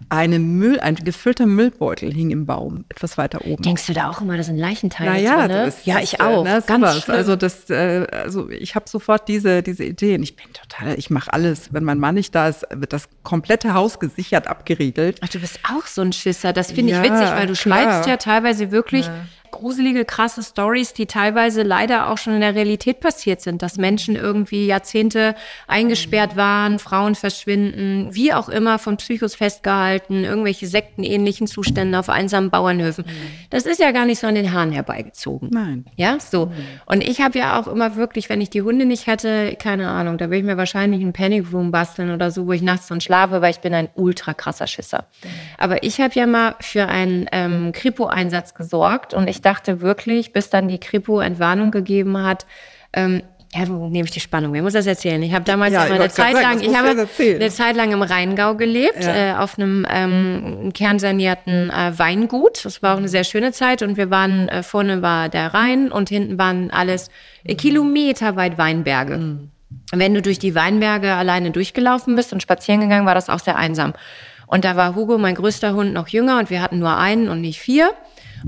[0.09, 3.63] eine Müll, ein gefüllter Müllbeutel hing im Baum, etwas weiter oben.
[3.63, 5.57] Denkst du da auch immer, das sind Leichenteile Naja, drin?
[5.57, 5.65] ne?
[5.67, 6.45] das Ja, ist, ich auch.
[6.45, 7.17] Ne, Ganz schlimm.
[7.17, 10.23] Also das, äh, also ich habe sofort diese diese Ideen.
[10.23, 11.73] Ich bin total, ich mache alles.
[11.73, 15.19] Wenn mein Mann nicht da ist, wird das komplette Haus gesichert, abgeriegelt.
[15.23, 16.53] Ach, du bist auch so ein Schisser.
[16.53, 18.07] Das finde ich Ja, witzig, weil du klar.
[18.09, 19.09] ja teilweise wirklich
[19.55, 24.17] gruselige, krasse Stories, die teilweise leider auch schon in der Realität passiert sind, dass Menschen
[24.17, 25.35] irgendwie Jahrzehnte
[25.67, 32.51] eingesperrt waren, Frauen verschwinden, wie auch immer von Psychos festgehalten, irgendwelche sektenähnlichen Zustände auf einsamen
[32.51, 33.05] Bauernhöfen.
[33.51, 35.51] Das ist ja gar nicht so an den Haaren herbeigezogen.
[35.53, 35.85] Nein.
[35.97, 36.53] Ja, so.
[36.87, 40.19] Und ich habe ja auch immer wirklich, wenn ich die Hunde nicht hätte, keine Ahnung,
[40.19, 43.01] da würde ich mir wahrscheinlich einen Panic Room basteln oder so, wo ich nachts drin
[43.01, 45.07] schlafe, weil ich bin ein ultra krasser Schisser.
[45.59, 50.51] Aber ich habe ja mal für einen ähm, Kripo-Einsatz gesorgt und ich dachte wirklich, bis
[50.51, 52.47] dann die Kripo Entwarnung gegeben hat,
[52.93, 53.23] ähm,
[53.55, 54.53] ja, wo nehme ich die Spannung?
[54.53, 55.23] Wer muss das erzählen?
[55.23, 58.03] Ich habe damals Ja, eine Zeit sagen, lang, das ich habe eine Zeit lang im
[58.03, 59.15] Rheingau gelebt, Ja.
[59.15, 62.65] äh, auf einem ähm, kernsanierten äh, Weingut.
[62.65, 65.93] Das war auch eine sehr schöne Zeit und wir waren, äh, vorne war der Rhein
[65.93, 67.11] und hinten waren alles
[67.45, 69.19] äh, kilometerweit Weinberge.
[69.19, 69.51] Mhm.
[69.93, 73.57] Wenn du durch die Weinberge alleine durchgelaufen bist und spazieren gegangen, war das auch sehr
[73.57, 73.93] einsam.
[74.49, 77.41] Und da war Hugo, mein größter Hund, noch jünger und wir hatten nur einen und
[77.41, 77.93] nicht vier.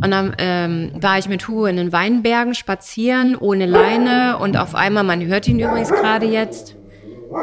[0.02, 4.38] Und dann ähm, war ich mit Hugo in den Weinbergen spazieren, ohne Leine.
[4.38, 6.76] Und auf einmal, man hört ihn übrigens gerade jetzt.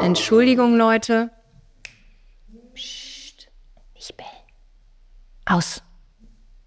[0.00, 1.30] Entschuldigung, Leute.
[2.74, 3.48] Psst,
[3.94, 4.28] nicht bellen.
[5.46, 5.82] Aus.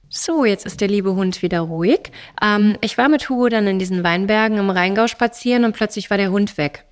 [0.10, 2.12] So, jetzt ist der liebe Hund wieder ruhig.
[2.42, 6.18] Ähm, ich war mit Hugo dann in diesen Weinbergen im Rheingau spazieren und plötzlich war
[6.18, 6.86] der Hund weg.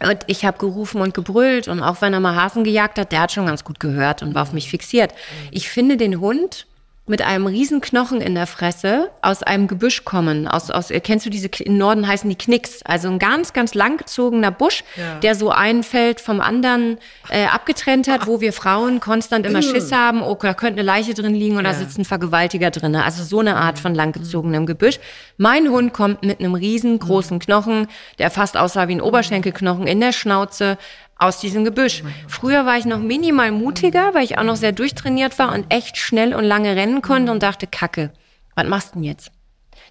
[0.00, 3.20] Und ich habe gerufen und gebrüllt und auch wenn er mal Hasen gejagt hat, der
[3.20, 5.14] hat schon ganz gut gehört und war auf mich fixiert.
[5.50, 6.66] Ich finde den Hund
[7.06, 10.48] mit einem Riesenknochen in der Fresse aus einem Gebüsch kommen.
[10.48, 12.82] Aus, aus, kennst du diese, im Norden heißen die Knicks.
[12.82, 14.84] Also ein ganz, ganz langgezogener Busch,
[15.22, 16.96] der so ein Feld vom anderen
[17.28, 21.12] äh, abgetrennt hat, wo wir Frauen konstant immer Schiss haben, oh, da könnte eine Leiche
[21.12, 22.96] drin liegen oder sitzt ein Vergewaltiger drin.
[22.96, 24.98] Also so eine Art von langgezogenem Gebüsch.
[25.36, 27.86] Mein Hund kommt mit einem riesengroßen Knochen,
[28.18, 30.78] der fast aussah wie ein Oberschenkelknochen in der Schnauze,
[31.16, 32.02] aus diesem Gebüsch.
[32.28, 35.96] Früher war ich noch minimal mutiger, weil ich auch noch sehr durchtrainiert war und echt
[35.96, 38.12] schnell und lange rennen konnte und dachte, Kacke,
[38.54, 39.30] was machst du denn jetzt?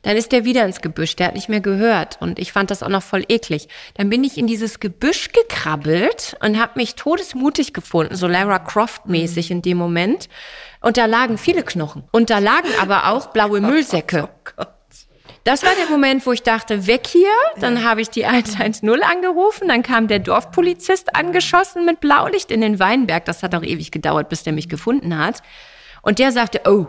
[0.04, 2.84] Dann ist der wieder ins Gebüsch, der hat nicht mehr gehört und ich fand das
[2.84, 3.70] auch noch voll eklig.
[3.96, 9.06] Dann bin ich in dieses Gebüsch gekrabbelt und habe mich todesmutig gefunden, so Lara Croft
[9.08, 10.28] mäßig in dem Moment.
[10.82, 14.30] Und da lagen viele Knochen und da lagen aber auch blaue Müllsäcke.
[15.44, 17.28] Das war der Moment, wo ich dachte, weg hier.
[17.60, 19.68] Dann habe ich die 110 angerufen.
[19.68, 23.26] Dann kam der Dorfpolizist angeschossen mit Blaulicht in den Weinberg.
[23.26, 25.42] Das hat auch ewig gedauert, bis der mich gefunden hat.
[26.02, 26.88] Und der sagte, oh,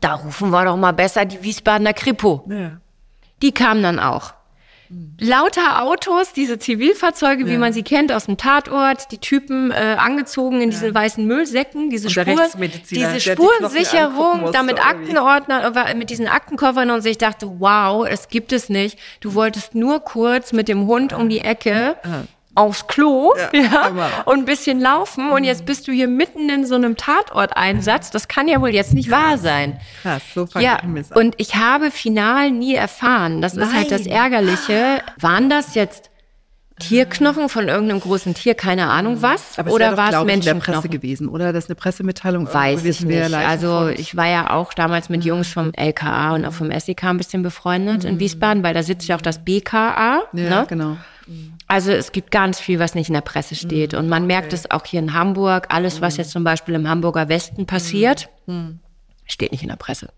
[0.00, 2.44] da rufen wir doch mal besser die Wiesbadener Kripo.
[2.48, 2.78] Ja.
[3.42, 4.32] Die kam dann auch.
[5.20, 10.60] Lauter Autos, diese Zivilfahrzeuge, wie man sie kennt aus dem Tatort, die Typen äh, angezogen
[10.60, 12.24] in diese weißen Müllsäcken, diese, Spur,
[12.90, 14.86] diese Spurensicherung, musste, da mit oder wie?
[14.86, 18.98] Aktenordner, äh, mit diesen Aktenkoffern und ich dachte, wow, es gibt es nicht.
[19.20, 21.96] Du wolltest nur kurz mit dem Hund um die Ecke
[22.56, 24.10] aufs Klo ja, Hammer.
[24.24, 28.10] und ein bisschen laufen und jetzt bist du hier mitten in so einem Tatorteinsatz.
[28.10, 29.78] Das kann ja wohl jetzt nicht wahr sein.
[30.02, 31.18] Krass, so fange Ja, ich an.
[31.18, 33.40] und ich habe final nie erfahren.
[33.42, 34.12] Das ist halt das Nein.
[34.16, 35.02] Ärgerliche.
[35.20, 36.10] Waren das jetzt
[36.78, 39.58] Tierknochen von irgendeinem großen Tier, keine Ahnung was?
[39.58, 40.74] Aber oder war es in der Menschenknochen?
[40.74, 41.52] Presse gewesen, oder?
[41.54, 42.52] Das ist eine Pressemitteilung.
[42.52, 43.34] Weiß ich nicht.
[43.34, 47.16] Also ich war ja auch damals mit Jungs vom LKA und auch vom SEK ein
[47.16, 50.22] bisschen befreundet in Wiesbaden, weil da sitzt ja auch das BKA.
[50.32, 50.38] Mhm.
[50.38, 50.66] ja, ne?
[50.68, 50.96] genau.
[51.66, 53.94] Also es gibt ganz viel, was nicht in der Presse steht.
[53.94, 55.66] Und man merkt es auch hier in Hamburg.
[55.70, 58.28] Alles, was jetzt zum Beispiel im Hamburger Westen passiert,
[59.26, 60.10] steht nicht in der Presse.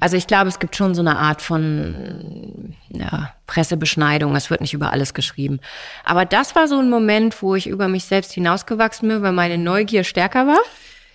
[0.00, 4.36] Also ich glaube, es gibt schon so eine Art von ja, Pressebeschneidung.
[4.36, 5.60] Es wird nicht über alles geschrieben.
[6.04, 9.56] Aber das war so ein Moment, wo ich über mich selbst hinausgewachsen bin, weil meine
[9.56, 10.60] Neugier stärker war.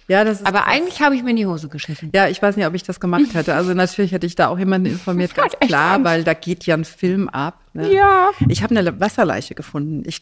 [0.08, 0.74] Ja, das ist Aber krass.
[0.74, 2.12] eigentlich habe ich mir in die Hose geschissen.
[2.14, 3.56] Ja, ich weiß nicht, ob ich das gemacht hätte.
[3.56, 6.86] Also natürlich hätte ich da auch jemanden informiert, ganz klar, weil da geht ja ein
[6.86, 7.60] Film ab.
[7.76, 7.94] Ne?
[7.94, 8.32] Ja.
[8.48, 10.04] Ich habe eine Wasserleiche gefunden.
[10.08, 10.22] Ich,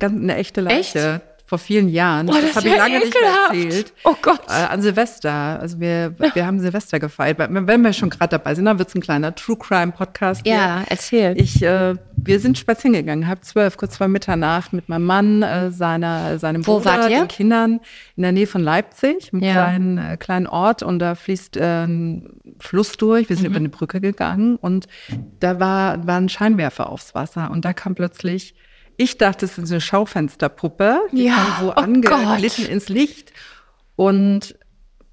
[0.00, 1.20] eine echte Leiche.
[1.44, 2.28] Vor vielen Jahren.
[2.28, 3.54] Oh, das habe ist ich lange nicht mehr ekelhaft.
[3.54, 3.92] erzählt.
[4.04, 4.40] Oh Gott.
[4.48, 5.32] Äh, an Silvester.
[5.32, 7.38] Also wir, wir haben Silvester gefeiert.
[7.38, 10.42] Wenn wir schon gerade dabei sind, dann wird's ein kleiner True Crime Podcast.
[10.44, 10.54] hier.
[10.54, 11.40] Ja, erzähl.
[11.40, 11.94] Ich, äh,
[12.28, 16.64] wir sind spazieren gegangen, halb zwölf, kurz vor Mitternacht mit meinem Mann, äh, seiner, seinem
[16.66, 17.80] Wo Bruder, den Kindern
[18.16, 19.52] in der Nähe von Leipzig, einem Ja.
[19.54, 23.28] kleinen, äh, kleinen Ort und da fließt äh, ein Fluss durch.
[23.28, 23.50] Wir sind Mhm.
[23.50, 24.86] über eine Brücke gegangen und
[25.40, 28.54] da war, war ein Scheinwerfer aufs Wasser und da kam plötzlich
[29.00, 33.32] ich dachte, es ist eine Schaufensterpuppe, die Ja, kam so oh angeglitten ins Licht.
[33.94, 34.57] Und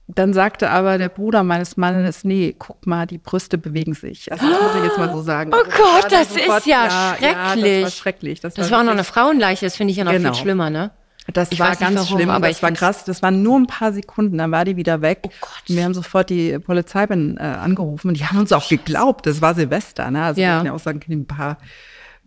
[0.07, 4.31] dann sagte aber der Bruder meines Mannes, nee, guck mal, die Brüste bewegen sich.
[4.31, 5.51] Also das muss ich jetzt mal so sagen.
[5.53, 7.83] Oh Also Gott, das ist ja Ja, das schrecklich.
[7.83, 8.39] war schrecklich.
[8.39, 10.33] Das, Das war auch noch eine Frauenleiche, das finde ich ja noch Genau.
[10.33, 10.91] viel schlimmer, ne?
[11.33, 13.03] Das Ich war ganz warum, schlimm, aber das ich war krass.
[13.03, 15.21] Das waren nur ein paar Sekunden, dann war die wieder weg.
[15.25, 15.63] Oh Gott.
[15.69, 19.25] Und wir haben sofort die Polizei äh, angerufen und die haben uns auch geglaubt.
[19.25, 20.23] Das war Silvester, ne?
[20.23, 20.61] Also Ja.
[20.61, 21.57] wir ja auch sagen, ein paar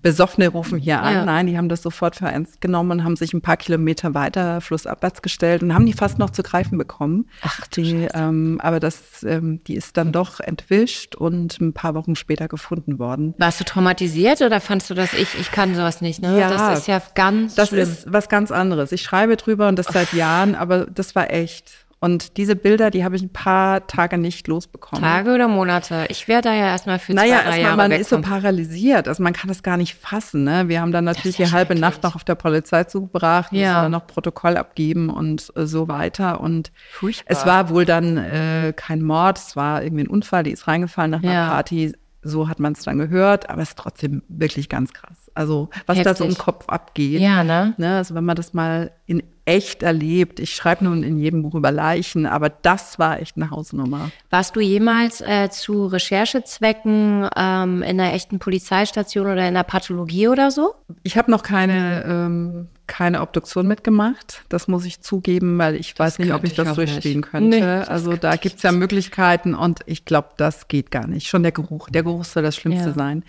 [0.02, 1.14] Besoffene rufen hier an.
[1.14, 1.24] Ja.
[1.24, 4.60] Nein, die haben das sofort für ernst genommen und haben sich ein paar Kilometer weiter
[4.60, 7.28] flussabwärts gestellt und haben die fast noch zu greifen bekommen.
[7.42, 12.14] Ach die, ähm, aber das, ähm, die ist dann doch entwischt und ein paar Wochen
[12.14, 13.34] später gefunden worden.
[13.38, 16.38] Warst du traumatisiert oder fandst du das ich, ich kann sowas nicht, ne?
[16.38, 16.48] Ja.
[16.50, 17.80] Das ist ja ganz Das schlimm.
[17.82, 18.92] ist was ganz anderes.
[18.92, 21.86] Ich schreibe drüber und das seit Jahren, aber das war echt.
[22.00, 25.02] Und diese Bilder, die habe ich ein paar Tage nicht losbekommen.
[25.02, 26.06] Tage oder Monate?
[26.10, 29.08] Ich wäre da ja erstmal für Naja, zwei, drei erstmal, Jahre man ist so paralysiert.
[29.08, 30.44] Also man kann das gar nicht fassen.
[30.44, 30.68] Ne?
[30.68, 31.74] Wir haben dann natürlich die halbe.
[31.74, 33.58] Nacht noch auf der Polizei zugebracht, Ja.
[33.68, 36.40] mussten dann noch Protokoll abgeben und äh, so weiter.
[36.40, 37.36] Und Furchtbar.
[37.36, 41.10] es war wohl dann äh, kein Mord, es war irgendwie ein Unfall, die ist reingefallen
[41.10, 41.48] nach einer Ja.
[41.48, 41.92] Party.
[42.22, 45.27] So hat man es dann gehört, aber es ist trotzdem wirklich ganz krass.
[45.38, 46.44] Also was da so im Heftig.
[46.44, 47.20] Kopf abgeht.
[47.20, 47.74] Ja, ne?
[47.76, 51.54] Ne, also wenn man das mal in echt erlebt, ich schreibe nun in jedem Buch
[51.54, 54.10] über Leichen, aber das war echt eine Hausnummer.
[54.30, 60.28] Warst du jemals äh, zu Recherchezwecken ähm, in einer echten Polizeistation oder in einer Pathologie
[60.28, 60.74] oder so?
[61.02, 66.18] Ich habe noch keine, ähm, keine Obduktion mitgemacht, das muss ich zugeben, weil ich weiß
[66.18, 67.30] nicht, ob ich ich das durchstehen nicht.
[67.30, 67.48] könnte.
[67.48, 71.28] Nee, das also da ich gibt's ja Möglichkeiten und ich glaube, das geht gar nicht.
[71.28, 72.94] Schon der Geruch, der Geruch soll das Schlimmste Ja.
[72.94, 73.22] sein.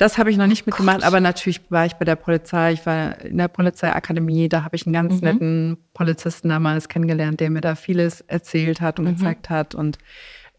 [0.00, 3.20] Das habe ich noch nicht mitgemacht, aber natürlich war ich bei der Polizei, ich war
[3.20, 7.74] in der Polizeiakademie, da habe ich einen ganz netten Polizisten damals kennengelernt, der mir da
[7.74, 9.74] vieles erzählt hat und gezeigt hat.
[9.74, 9.98] Und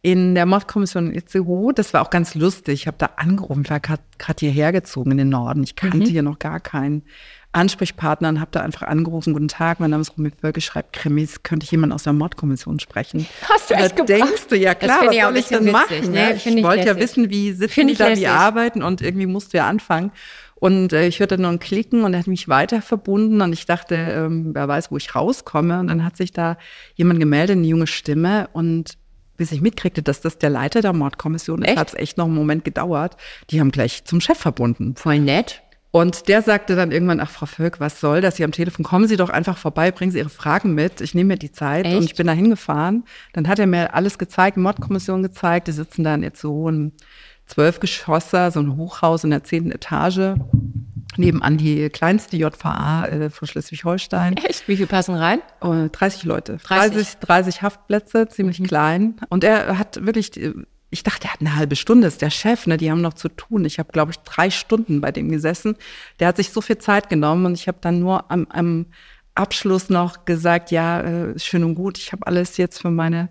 [0.04, 3.80] in der Mordkommission Itzehoe, das war auch ganz lustig, ich habe da angerufen, ich war
[3.80, 4.04] gerade
[4.38, 7.02] hierher gezogen in den Norden, ich kannte hier noch gar keinen
[7.54, 11.44] Ansprechpartner und habe da einfach angerufen, guten Tag, mein Name ist Romy Völke, schreibt Krimis,
[11.44, 13.28] könnte ich jemand aus der Mordkommission sprechen?
[13.50, 14.10] Hast du echt gebracht?
[14.10, 15.90] denkst du, ja klar, was soll ich denn bisschen machen?
[15.90, 16.30] witzig, ne?
[16.30, 16.34] ne?
[16.36, 18.30] Ich ich wollte ja wissen, wie sitzen die da, wie lässig.
[18.30, 20.12] arbeiten und irgendwie musste ja anfangen.
[20.56, 23.66] Und äh, ich hörte nur ein Klicken und er hat mich weiter verbunden und ich
[23.66, 25.80] dachte, ähm, wer weiß, wo ich rauskomme.
[25.80, 26.56] Und dann hat sich da
[26.94, 28.98] jemand gemeldet, eine junge Stimme und
[29.38, 32.36] bis ich mitkriegte, dass das der Leiter der Mordkommission ist, hat es echt noch einen
[32.36, 33.18] Moment gedauert.
[33.50, 34.96] Die haben gleich zum Chef verbunden.
[34.96, 35.64] Voll nett.
[35.92, 38.84] Und der sagte dann irgendwann, ach Frau Völk, was soll das hier am Telefon?
[38.84, 41.02] Kommen Sie doch einfach vorbei, bringen Sie Ihre Fragen mit.
[41.02, 41.86] Ich nehme mir die Zeit.
[41.86, 41.98] Echt?
[41.98, 43.04] Und ich bin da hingefahren.
[43.34, 45.68] Dann hat er mir alles gezeigt, Mordkommission gezeigt.
[45.68, 46.94] Die sitzen dann jetzt so ein
[47.46, 50.36] Zwölfgeschosser, so ein Hochhaus in der zehnten Etage.
[51.18, 54.38] Nebenan die kleinste JVA äh, von Schleswig-Holstein.
[54.38, 54.70] Echt?
[54.70, 55.42] Wie viel passen rein?
[55.62, 56.58] Äh, 30 Leute.
[56.64, 56.94] 30.
[56.94, 59.18] 30, 30 Haftplätze, ziemlich klein.
[59.28, 60.32] Und er hat wirklich,
[60.92, 62.78] ich dachte, er hat eine halbe Stunde, ist der Chef, ne?
[62.78, 63.64] die haben noch zu tun.
[63.64, 65.78] Ich habe, glaube ich, drei Stunden bei dem gesessen.
[66.20, 68.88] Der hat sich so viel Zeit genommen und ich habe dann nur am, am
[69.34, 73.30] Abschluss noch gesagt, ja, äh, schön und gut, ich habe alles jetzt für meine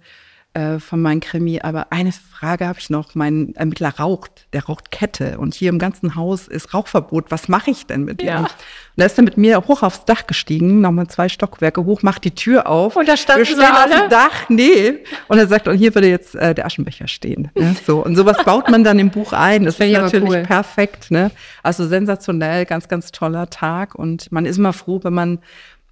[0.55, 1.61] äh, von meinem Krimi.
[1.61, 3.15] Aber eine Frage habe ich noch.
[3.15, 4.47] Mein Ermittler raucht.
[4.53, 5.39] Der raucht Kette.
[5.39, 7.31] Und hier im ganzen Haus ist Rauchverbot.
[7.31, 8.29] Was mache ich denn mit ihm?
[8.29, 8.39] Ja.
[8.41, 8.49] Und
[8.97, 12.35] er ist dann mit mir hoch aufs Dach gestiegen, nochmal zwei Stockwerke hoch, macht die
[12.35, 12.97] Tür auf.
[12.97, 14.01] Und da standen Wir sie stehen auf alle?
[14.01, 14.49] dem Dach.
[14.49, 14.99] Nee.
[15.29, 17.51] Und er sagt, und hier würde jetzt äh, der Aschenbecher stehen.
[17.55, 17.77] Ne?
[17.87, 18.05] So.
[18.05, 19.65] Und sowas baut man dann im Buch ein.
[19.65, 20.43] Das, find ist natürlich cool.
[20.43, 21.11] perfekt.
[21.11, 21.31] Ne?
[21.63, 23.95] Also sensationell, ganz, ganz toller Tag.
[23.95, 25.39] Und man ist immer froh, wenn man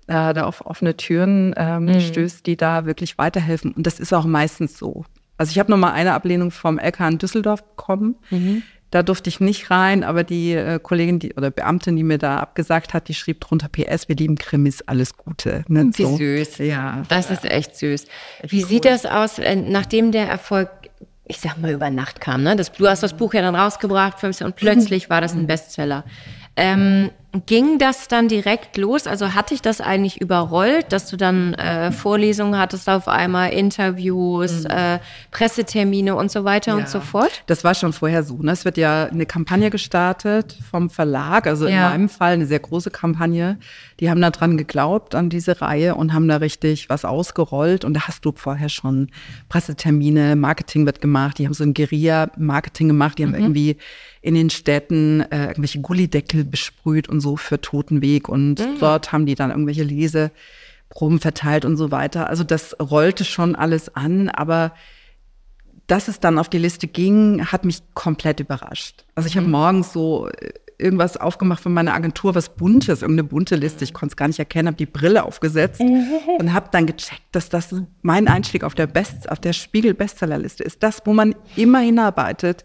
[0.09, 2.01] äh, da auf offene Türen ähm, Mhm.
[2.01, 3.73] stößt, die da wirklich weiterhelfen.
[3.73, 5.05] Und das ist auch meistens so.
[5.37, 8.17] Also ich habe noch mal eine Ablehnung vom LK in Düsseldorf bekommen.
[8.31, 8.63] Mhm.
[8.91, 12.39] Da durfte ich nicht rein, aber die äh, Kollegin die, oder Beamtin, die mir da
[12.39, 15.63] abgesagt hat, die schrieb drunter PS, wir lieben Krimis, alles Gute.
[15.69, 15.91] Ne?
[15.93, 16.17] Wie so.
[16.17, 16.59] süß.
[16.59, 17.03] Ja.
[17.09, 18.07] Das ist echt süß.
[18.49, 20.71] Wie sieht das aus, äh, nachdem der Erfolg,
[21.27, 22.43] ich sag mal, über Nacht kam?
[22.43, 22.57] Ne?
[22.57, 26.05] Das, du hast das Buch ja dann rausgebracht, 15, und plötzlich war das ein Bestseller.
[26.57, 27.11] Ähm,
[27.47, 29.07] ging das dann direkt los?
[29.07, 34.65] Also hatte ich das eigentlich überrollt, dass du dann äh, Vorlesungen hattest auf einmal, Interviews,
[34.65, 34.99] äh,
[35.31, 36.79] Pressetermine und so weiter Ja.
[36.79, 37.43] und so fort?
[37.47, 38.39] Das war schon vorher so.
[38.39, 38.53] Ne?
[38.53, 41.87] Es wird ja eine Kampagne gestartet vom Verlag, also Ja.
[41.87, 43.59] in meinem Fall eine sehr große Kampagne.
[44.01, 47.85] Die haben da dran geglaubt, an diese Reihe und haben da richtig was ausgerollt.
[47.85, 49.09] Und da hast du vorher schon
[49.49, 51.39] Pressetermine, Marketing wird gemacht.
[51.39, 53.19] Die haben so ein Guerilla-Marketing gemacht.
[53.19, 53.77] Die haben irgendwie
[54.23, 58.29] in den Städten äh, irgendwelche Gullideckel besprüht und so für Totenweg.
[58.29, 62.29] Und dort haben die dann irgendwelche Leseproben verteilt und so weiter.
[62.29, 64.73] Also das rollte schon alles an, aber
[65.89, 69.05] dass es dann auf die Liste ging, hat mich komplett überrascht.
[69.15, 73.57] Also ich habe morgens so äh, irgendwas aufgemacht von meiner Agentur, was buntes, irgendeine bunte
[73.57, 73.85] Liste.
[73.85, 75.81] Ich konnte es gar nicht erkennen, habe die Brille aufgesetzt
[76.39, 80.63] und habe dann gecheckt, dass das mein Einstieg auf der Best, auf der Spiegel Bestsellerliste
[80.63, 80.83] ist.
[80.83, 82.65] Das, wo man immer hinarbeitet.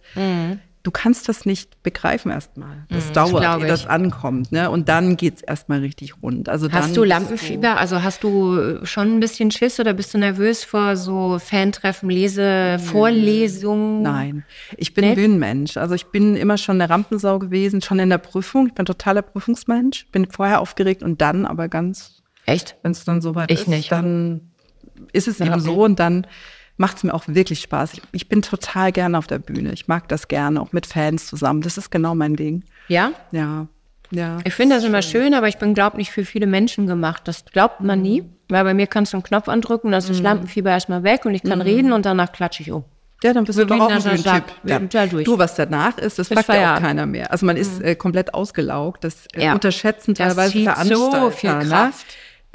[0.84, 2.86] Du kannst das nicht begreifen erstmal.
[2.90, 3.72] Das dauert, glaub ehe ich.
[3.72, 4.70] das ankommt, ne?
[4.70, 6.50] Und dann geht's erstmal richtig rund.
[6.50, 7.78] Also dann Hast du Lampenfieber?
[7.78, 12.80] Also hast du schon ein bisschen Schiss oder bist du nervös vor so Fantreffen, Lese,
[12.84, 14.02] Vorlesungen?
[14.02, 14.44] Nein,
[14.76, 15.16] ich bin Nee?
[15.16, 15.78] Bühnenmensch.
[15.78, 18.68] Also ich bin immer schon eine Rampensau gewesen, schon in der Prüfung.
[18.68, 20.08] Ich bin totaler Prüfungsmensch.
[20.12, 22.76] Bin vorher aufgeregt und dann aber ganz, Echt?
[22.84, 23.92] wenn es dann soweit Ich ist, nicht.
[23.92, 24.52] dann
[25.14, 26.28] ist es eben so und dann
[26.78, 27.94] macht es mir auch wirklich Spaß.
[27.94, 29.72] Ich, ich bin total gerne auf der Bühne.
[29.74, 31.62] Ich mag das gerne, auch mit Fans zusammen.
[31.62, 32.64] Das ist genau mein Ding.
[32.88, 33.12] Ja?
[33.32, 33.68] Ja,
[34.12, 34.40] ja.
[34.44, 37.24] Ich finde das immer schön, aber ich bin, glaube nicht für viele Menschen gemacht.
[37.26, 38.24] Das glaubt man nie.
[38.50, 41.34] Weil bei mir kannst du einen Knopf andrücken, dann ist das Lampenfieber erstmal weg und
[41.34, 42.84] ich kann reden und danach klatsche ich um.
[43.24, 44.22] Ja, dann bist Wir du doch auch ein das
[44.90, 45.24] da durch.
[45.24, 47.32] Du, was danach ist, das fragt ja auch keiner mehr.
[47.32, 49.06] Also man ist äh, komplett ausgelaugt.
[49.06, 49.54] Das äh, Ja.
[49.54, 51.66] unterschätzen Das teilweise zieht so viel ne?
[51.66, 52.06] Kraft.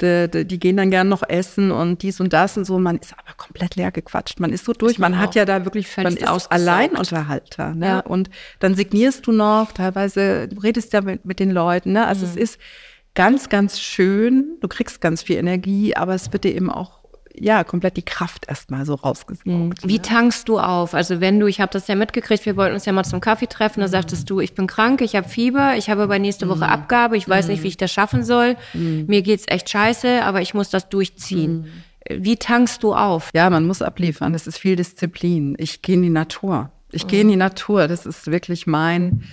[0.01, 2.79] Die, die, die gehen dann gern noch essen und dies und das und so.
[2.79, 4.39] Man ist aber komplett leer gequatscht.
[4.39, 4.97] Man ist so durch.
[4.99, 6.53] Man, man hat ja da wirklich, man Völlig ist ausgesaugt.
[6.53, 7.75] Alleinunterhalter.
[7.75, 7.85] Ne?
[7.85, 7.99] Ja.
[7.99, 11.93] Und dann signierst du noch, teilweise, du redest ja mit, mit den Leuten.
[11.93, 12.05] Ne?
[12.07, 12.41] Also es Mhm.
[12.41, 12.59] ist
[13.15, 14.57] ganz, ganz schön.
[14.61, 16.98] Du kriegst ganz viel Energie, aber es wird dir eben auch
[17.35, 19.87] ja, komplett die Kraft erstmal so rausgesaugt.
[19.87, 20.93] Wie tankst du auf?
[20.93, 23.47] Also wenn du, ich habe das ja mitgekriegt, wir wollten uns ja mal zum Kaffee
[23.47, 26.67] treffen, da sagtest du, ich bin krank, ich habe Fieber, ich habe aber nächste Woche
[26.67, 30.53] Abgabe, ich weiß nicht, wie ich das schaffen soll, mir geht's echt scheiße, aber ich
[30.53, 31.67] muss das durchziehen.
[32.09, 33.29] Wie tankst du auf?
[33.35, 34.33] Ja, man muss abliefern.
[34.33, 35.55] Das ist viel Disziplin.
[35.59, 36.71] Ich gehe in die Natur.
[36.91, 37.87] Ich gehe in die Natur.
[37.87, 39.23] Das ist wirklich mein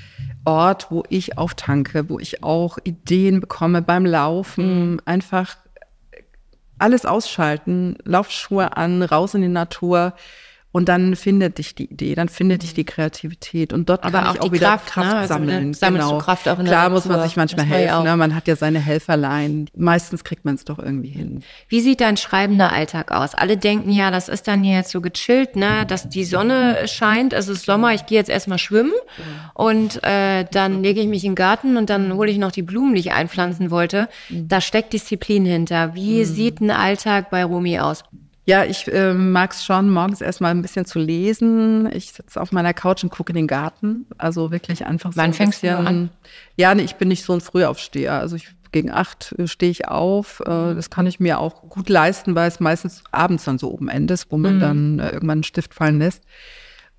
[0.45, 5.01] Ort, wo ich auftanke, wo ich auch Ideen bekomme beim Laufen.
[5.07, 5.57] Einfach
[6.79, 10.13] alles ausschalten, Laufschuhe an, raus in die Natur.
[10.77, 13.73] Und dann findet dich die Idee, dann findet dich die Kreativität.
[13.73, 15.17] Und dort Aber kann auch ich auch die wieder Kraft, Kraft, ne?
[15.17, 15.69] Also, sammeln.
[15.69, 18.05] ne, sammelst du Kraft auch in der Klar muss man sich manchmal helfen.
[18.05, 18.15] Ne?
[18.15, 19.71] Man hat ja seine Helferlein.
[19.75, 21.43] Meistens kriegt man es doch irgendwie hin.
[21.71, 23.35] Wie sieht dein schreibender Alltag aus?
[23.35, 27.49] Alle denken ja, das ist dann jetzt so gechillt, ne, dass die Sonne scheint, es
[27.49, 28.93] ist Sommer, ich gehe jetzt erstmal schwimmen
[29.55, 32.61] und äh, dann lege ich mich in den Garten und dann hole ich noch die
[32.61, 34.11] Blumen, die ich einpflanzen wollte.
[34.29, 35.95] Da steckt Disziplin hinter.
[35.95, 38.05] Wie sieht ein Alltag bei Rumi aus?
[38.49, 41.91] Ja, ich äh, mag es schon, morgens erstmal ein bisschen zu lesen.
[41.93, 44.07] Ich sitze auf meiner Couch und gucke in den Garten.
[44.19, 46.11] Also wirklich einfach so Wann fängst du an?
[46.57, 48.13] Ja, nee, ich bin nicht so ein Frühaufsteher.
[48.15, 50.39] Also ich, gegen acht äh, stehe ich auf.
[50.47, 53.89] Äh, das kann ich mir auch gut leisten, weil es meistens abends dann so oben
[53.89, 54.43] endet, wo Mhm.
[54.43, 56.23] man dann äh, irgendwann einen Stift fallen lässt.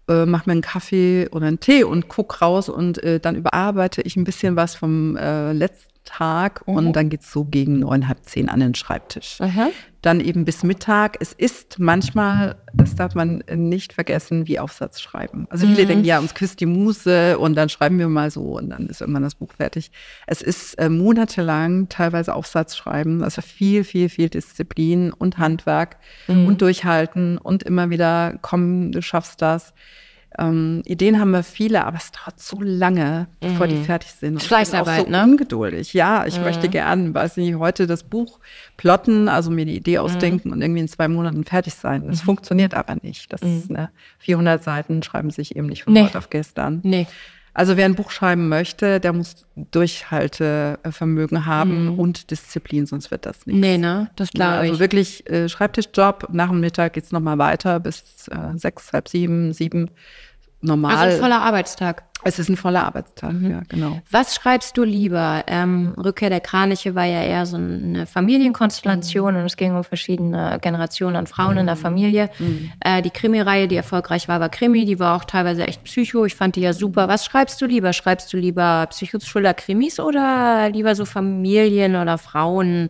[0.10, 4.02] Äh, mach mir einen Kaffee oder einen Tee und guck raus und äh, dann überarbeite
[4.02, 6.76] ich ein bisschen was vom äh, letzten Tag Mhm.
[6.76, 9.38] und dann geht's so gegen neun, halb zehn an den Schreibtisch
[10.02, 11.18] dann eben bis Mittag.
[11.20, 15.48] Es ist manchmal, das darf man nicht vergessen, wie Aufsatz schreiben.
[15.50, 18.70] Also viele denken, ja, uns küsst die Muse und dann schreiben wir mal so und
[18.70, 19.92] dann ist irgendwann das Buch fertig.
[20.26, 25.98] Es ist äh, monatelang teilweise Aufsatz schreiben, also viel, viel, viel Disziplin und Handwerk
[26.48, 29.74] und durchhalten und immer wieder, komm, du schaffst das.
[30.40, 34.34] Ähm, Ideen haben wir viele, aber es dauert so lange, bevor die fertig sind.
[34.34, 35.24] Und ich bin Fleißarbeit, auch so ne?
[35.24, 35.94] ungeduldig.
[35.94, 38.40] Ja, ich möchte gern, weiß nicht, heute das Buch
[38.78, 42.08] plotten, also mir die Idee ausdenken und irgendwie in zwei Monaten fertig sein.
[42.08, 43.34] Das funktioniert aber nicht.
[43.34, 46.04] Das ist, ne, 400 Seiten schreiben sich eben nicht von Nee.
[46.04, 46.82] heute auf gestern.
[46.84, 47.08] Nee.
[47.56, 53.46] Also wer ein Buch schreiben möchte, der muss Durchhaltevermögen haben und Disziplin, sonst wird das
[53.46, 53.58] nicht.
[53.58, 54.10] Nee, ne?
[54.16, 54.80] Das Ja, glaube also ich.
[54.80, 56.28] wirklich äh, Schreibtischjob.
[56.32, 59.90] Nach dem Mittag geht's noch mal weiter bis äh, sechs, halb sieben, sieben.
[60.62, 60.96] Normal.
[60.96, 62.04] Also ein voller Arbeitstag.
[62.24, 63.52] Es ist ein voller Arbeitstag, Mhm.
[63.52, 64.02] ja, genau.
[64.10, 65.44] Was schreibst du lieber?
[65.46, 70.58] Ähm, Rückkehr der Kraniche war ja eher so eine Familienkonstellation und es ging um verschiedene
[70.60, 72.30] Generationen an Frauen in der Familie.
[72.80, 76.26] Äh, die Krimireihe, die erfolgreich war, war Krimi, die war auch teilweise echt Psycho.
[76.26, 77.08] Ich fand die ja super.
[77.08, 77.94] Was schreibst du lieber?
[77.94, 82.90] Schreibst du lieber Psycho-Thriller-Krimis oder lieber so Familien oder Frauen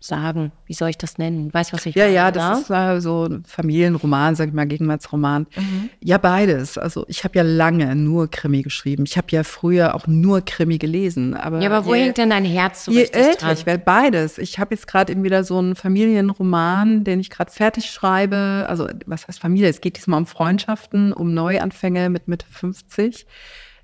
[0.00, 0.52] sagen?
[0.66, 1.52] Wie soll ich das nennen?
[1.52, 2.32] Weißt du, was ich Ja, meine, ja, ne?
[2.32, 5.46] das ist äh, so ein Familienroman, sag ich mal, Gegenwartsroman.
[5.56, 5.90] Mhm.
[6.00, 6.78] Ja, beides.
[6.78, 9.04] Also ich habe ja lange nur Krimi geschrieben.
[9.04, 11.34] Ich habe ja früher auch nur Krimi gelesen.
[11.34, 13.54] Aber Ja, aber wo je, hängt denn dein Herz so je richtig älter dran?
[13.54, 14.38] ich werde, beides.
[14.38, 18.66] Ich habe jetzt gerade eben wieder so einen Familienroman, den ich gerade fertig schreibe.
[18.68, 19.68] Also was heißt Familie?
[19.68, 23.26] Es geht diesmal um Freundschaften, um Neuanfänge mit Mitte 50.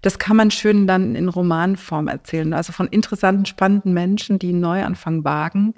[0.04, 2.52] Das kann man schön dann in Romanform erzählen.
[2.52, 5.74] Also von interessanten, spannenden Menschen, die einen Neuanfang wagen.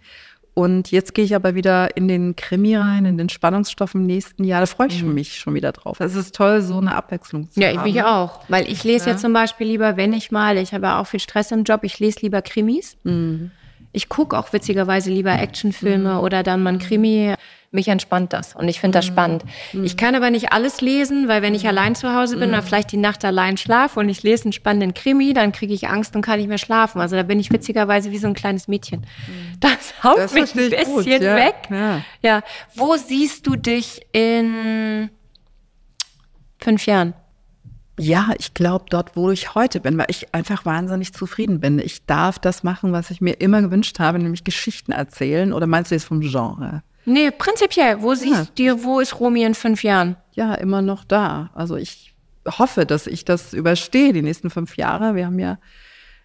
[0.52, 4.42] Und jetzt gehe ich aber wieder in den Krimi rein, in den Spannungsstoff im nächsten
[4.42, 4.60] Jahr.
[4.60, 6.00] Da freue ich mich schon wieder drauf.
[6.00, 7.84] Es ist toll, so eine Abwechslung zu Ja, ich haben.
[7.84, 8.40] mich auch.
[8.48, 9.12] Weil ich lese Ja.
[9.12, 11.84] jetzt zum Beispiel lieber, wenn ich mal, ich habe ja auch viel Stress im Job,
[11.84, 12.96] ich lese lieber Krimis.
[13.04, 13.50] Mhm.
[13.92, 17.34] Ich gucke auch witzigerweise lieber Actionfilme oder dann mal ein Krimi.
[17.70, 19.44] Mich entspannt das und ich finde das spannend.
[19.72, 22.92] Ich kann aber nicht alles lesen, weil wenn ich allein zu Hause bin oder vielleicht
[22.92, 26.22] die Nacht allein schlafe und ich lese einen spannenden Krimi, dann kriege ich Angst und
[26.22, 27.00] kann nicht mehr schlafen.
[27.00, 29.04] Also da bin ich witzigerweise wie so ein kleines Mädchen.
[29.60, 31.54] Das haut Das mich ein ich gut, bisschen ja, weg.
[31.70, 32.02] ja.
[32.22, 32.42] ja.
[32.74, 35.10] Wo siehst du dich in
[36.58, 37.14] fünf Jahren?
[37.98, 41.78] Ja, ich glaube dort, wo ich heute bin, weil ich einfach wahnsinnig zufrieden bin.
[41.78, 45.52] Ich darf das machen, was ich mir immer gewünscht habe, nämlich Geschichten erzählen.
[45.52, 46.82] Oder meinst du jetzt vom Genre?
[47.06, 48.02] Nee, prinzipiell.
[48.02, 50.16] Wo siehst du dir, wo ist Romy in fünf Jahren?
[50.32, 51.48] Ja, immer noch da.
[51.54, 52.14] Also ich
[52.46, 55.14] hoffe, dass ich das überstehe, die nächsten fünf Jahre.
[55.14, 55.58] Wir haben ja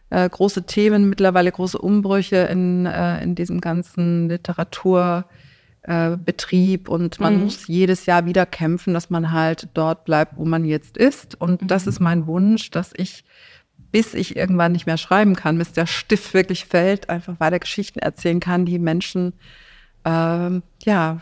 [0.09, 6.88] äh, große Themen, mittlerweile große Umbrüche in, äh, in diesem ganzen Literaturbetrieb.
[6.88, 10.65] Äh, und man muss jedes Jahr wieder kämpfen, dass man halt dort bleibt, wo man
[10.65, 11.39] jetzt ist.
[11.39, 13.23] Und das ist mein Wunsch, dass ich,
[13.91, 17.99] bis ich irgendwann nicht mehr schreiben kann, bis der Stift wirklich fällt, einfach weiter Geschichten
[17.99, 19.34] erzählen kann, die Menschen
[20.05, 21.19] ähm, ja,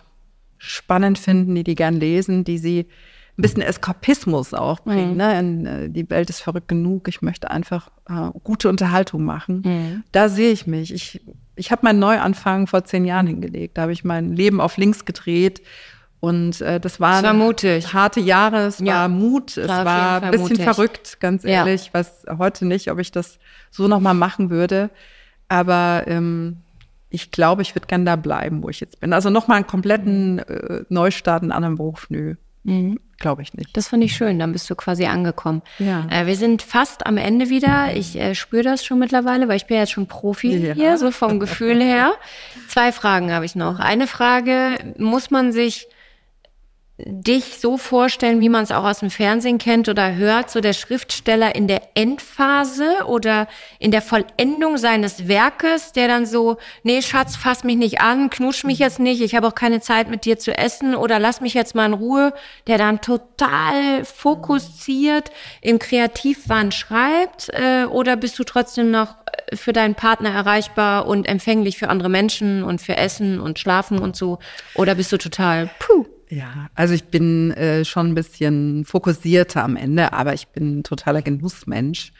[0.57, 2.85] spannend finden, die die gern lesen, die sie
[3.37, 5.15] ein bisschen Eskapismus auch bringen.
[5.15, 5.39] Ne?
[5.39, 7.07] In, äh, die Welt ist verrückt genug.
[7.07, 10.03] Ich möchte einfach äh, gute Unterhaltung machen.
[10.11, 10.93] Da sehe ich mich.
[10.93, 11.21] Ich,
[11.55, 13.77] ich habe meinen Neuanfang vor zehn Jahren hingelegt.
[13.77, 15.61] Da habe ich mein Leben auf links gedreht.
[16.19, 17.93] Und äh, das waren war mutig.
[17.93, 18.95] harte Jahre, es Ja.
[19.03, 20.63] war Mut, es War war ein bisschen mutig.
[20.65, 21.49] verrückt, ganz Ja.
[21.65, 21.83] ehrlich.
[21.83, 23.39] Ich weiß heute nicht, ob ich das
[23.71, 24.89] so nochmal machen würde.
[25.47, 26.57] Aber ähm,
[27.09, 29.13] ich glaube, ich würde gern da bleiben, wo ich jetzt bin.
[29.13, 32.35] Also nochmal einen kompletten äh, Neustart in anderen Beruf, nö.
[33.17, 33.75] Glaube ich nicht.
[33.75, 35.63] Das finde ich schön, dann bist du quasi angekommen.
[35.79, 36.05] Ja.
[36.11, 37.95] Äh, wir sind fast am Ende wieder.
[37.95, 40.73] Ich äh, spüre das schon mittlerweile, weil ich bin jetzt schon Profi Ja.
[40.75, 42.11] hier, so vom Gefühl her.
[42.67, 43.79] Zwei Fragen habe ich noch.
[43.79, 45.87] Eine Frage, muss man sich
[47.05, 50.73] dich so vorstellen, wie man es auch aus dem Fernsehen kennt oder hört, so der
[50.73, 53.47] Schriftsteller in der Endphase oder
[53.79, 58.63] in der Vollendung seines Werkes, der dann so, nee, Schatz, fass mich nicht an, knutsch
[58.63, 61.53] mich jetzt nicht, ich habe auch keine Zeit mit dir zu essen oder lass mich
[61.53, 62.33] jetzt mal in Ruhe,
[62.67, 65.31] der dann total fokussiert
[65.61, 69.15] im Kreativwahn schreibt äh, oder bist du trotzdem noch
[69.47, 73.99] äh, für deinen Partner erreichbar und empfänglich für andere Menschen und für Essen und Schlafen
[73.99, 74.39] und so
[74.75, 79.75] oder bist du total, puh, Ja, also ich bin äh, schon ein bisschen fokussierter am
[79.75, 82.11] Ende, aber ich bin ein totaler Genussmensch.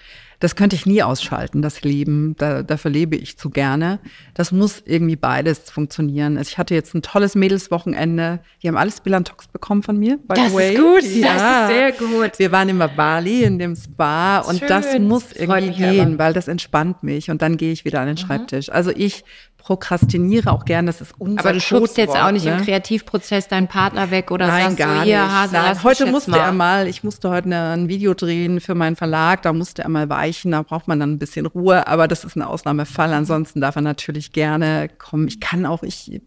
[0.42, 2.34] Das könnte ich nie ausschalten, das Leben.
[2.38, 4.00] Da, dafür lebe ich zu gerne.
[4.34, 6.38] Das muss irgendwie beides funktionieren.
[6.38, 8.40] Also ich hatte jetzt ein tolles Mädelswochenende.
[8.64, 10.18] Die haben alles Bilantox bekommen von mir.
[10.18, 10.74] By Das the way.
[10.74, 12.40] ist gut, das ist sehr gut.
[12.40, 15.08] Wir waren immer Bali in dem Spa und das Schön.
[15.10, 15.92] muss Das freut irgendwie mich aber.
[15.92, 18.70] gehen, weil das entspannt mich und dann gehe ich wieder an den Schreibtisch.
[18.72, 19.26] Also ich
[19.60, 22.58] prokrastiniere auch gern, das ist unser Aber du schubst jetzt auch nicht ne?
[22.58, 25.32] im Kreativprozess deinen Partner weg oder Nein, sagst gar so, hier, nicht.
[25.32, 26.40] Hase, Nein, heute musste mal.
[26.40, 30.10] er mal, ich musste heute ein Video drehen für meinen Verlag, da musste er mal
[30.10, 33.14] weichen, da braucht man dann ein bisschen Ruhe, aber das ist ein Ausnahmefall.
[33.14, 35.28] Ansonsten darf er natürlich gerne kommen.
[35.28, 36.22] Ich kann auch, ich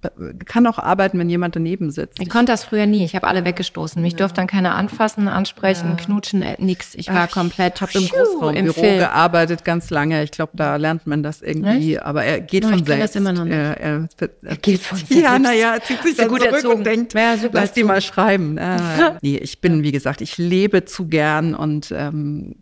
[0.45, 2.21] kann auch arbeiten, wenn jemand daneben sitzt.
[2.21, 3.05] Ich konnte das früher nie.
[3.05, 4.01] Ich habe alle weggestoßen.
[4.01, 6.95] Mich durfte dann keiner anfassen, ansprechen, knutschen, äh, nix.
[6.95, 10.23] Ich war komplett Ich habe im Großraumbüro gearbeitet, ganz lange.
[10.23, 13.17] Ich glaube, da lernt man das irgendwie, aber er geht Oh, von ich selbst.
[13.23, 13.55] Immer noch nicht.
[13.55, 14.09] Er, er,
[14.43, 15.41] er geht von Ja, selbst.
[15.43, 16.75] naja, er zieht sich Ist ja dann gut zurück erzogen.
[16.79, 18.59] und denkt, Ja, super lass die mal schreiben.
[18.61, 22.57] Ah, nee, ich bin, wie gesagt, ich lebe zu gern und ähm,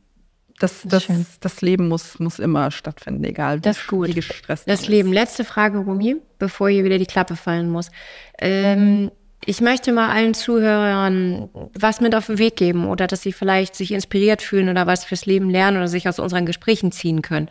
[0.58, 1.24] das, das, schön.
[1.40, 4.08] das Leben muss, muss immer stattfinden, egal wie, Das ist gut.
[4.08, 5.10] wie gestresst Das Leben.
[5.12, 7.90] Letzte Frage, Rumi, bevor hier wieder die Klappe fallen muss.
[8.38, 9.10] Ähm,
[9.46, 13.74] ich möchte mal allen Zuhörern was mit auf den Weg geben oder dass sie vielleicht
[13.74, 17.48] sich inspiriert fühlen oder was fürs Leben lernen oder sich aus unseren Gesprächen ziehen können.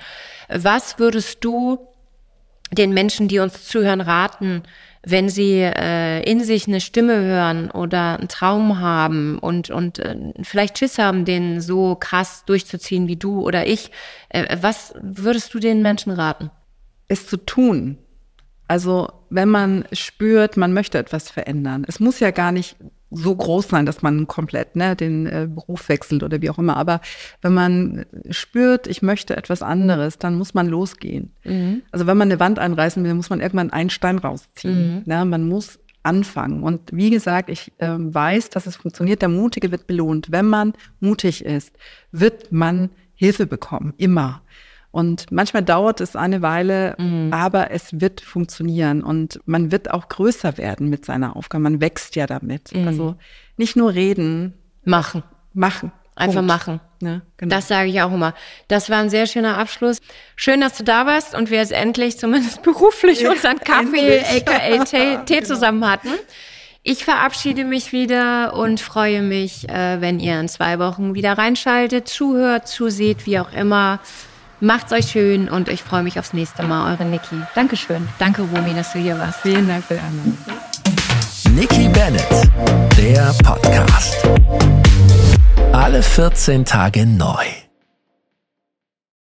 [0.50, 1.80] Was würdest du
[2.72, 4.64] den Menschen, die uns zuhören, raten,
[5.04, 10.34] wenn sie äh, in sich eine Stimme hören oder einen Traum haben und, und äh,
[10.44, 13.92] vielleicht Schiss haben, den so krass durchzuziehen wie du oder ich,
[14.30, 16.52] äh, was würdest du den Menschen raten?
[17.08, 17.98] Es zu tun.
[18.68, 21.86] Also wenn man spürt, man möchte etwas verändern.
[21.88, 22.76] Es muss ja gar nicht
[23.12, 26.78] so groß sein, dass man komplett ne, den äh, Beruf wechselt oder wie auch immer.
[26.78, 27.02] Aber
[27.42, 31.34] wenn man spürt, ich möchte etwas anderes, dann muss man losgehen.
[31.44, 31.82] Mhm.
[31.92, 34.98] Also wenn man eine Wand einreißen will, muss man irgendwann einen Stein rausziehen.
[34.98, 35.02] Mhm.
[35.06, 35.26] Ne?
[35.26, 36.64] Man muss anfangen.
[36.64, 39.22] Und wie gesagt, ich äh, weiß, dass es funktioniert.
[39.22, 40.32] Der Mutige wird belohnt.
[40.32, 41.76] Wenn man mutig ist,
[42.12, 43.94] wird man Hilfe bekommen.
[43.98, 44.42] Immer.
[44.92, 47.32] Und manchmal dauert es eine Weile, mhm.
[47.32, 51.64] aber es wird funktionieren und man wird auch größer werden mit seiner Aufgabe.
[51.64, 52.74] Man wächst ja damit.
[52.74, 52.88] Mhm.
[52.88, 53.16] Also
[53.56, 54.56] nicht nur reden.
[54.84, 55.24] Machen.
[55.54, 55.92] Machen.
[56.16, 56.48] Einfach Punkt.
[56.48, 56.80] machen.
[57.02, 57.56] Ja, genau.
[57.56, 58.34] Das sage ich auch immer.
[58.68, 60.02] Das war ein sehr schöner Abschluss.
[60.36, 64.84] Schön, dass du da warst und wir jetzt endlich zumindest beruflich ja, unseren Kaffee, aka
[64.84, 66.10] Tee, Tee zusammen hatten.
[66.82, 72.08] Ich verabschiede mich wieder und freue mich, äh, wenn ihr in zwei Wochen wieder reinschaltet,
[72.08, 74.00] zuhört, zuseht, wie auch immer.
[74.62, 76.92] Macht's euch schön und ich freue mich aufs nächste Mal.
[76.92, 77.36] Eure Niki.
[77.56, 78.08] Dankeschön.
[78.20, 79.40] Danke, Romy, dass du hier warst.
[79.40, 80.38] Vielen Dank für die Einladung.
[81.56, 82.50] Niki Bennett,
[82.98, 84.18] der Podcast.
[85.72, 87.46] Alle 14 Tage neu.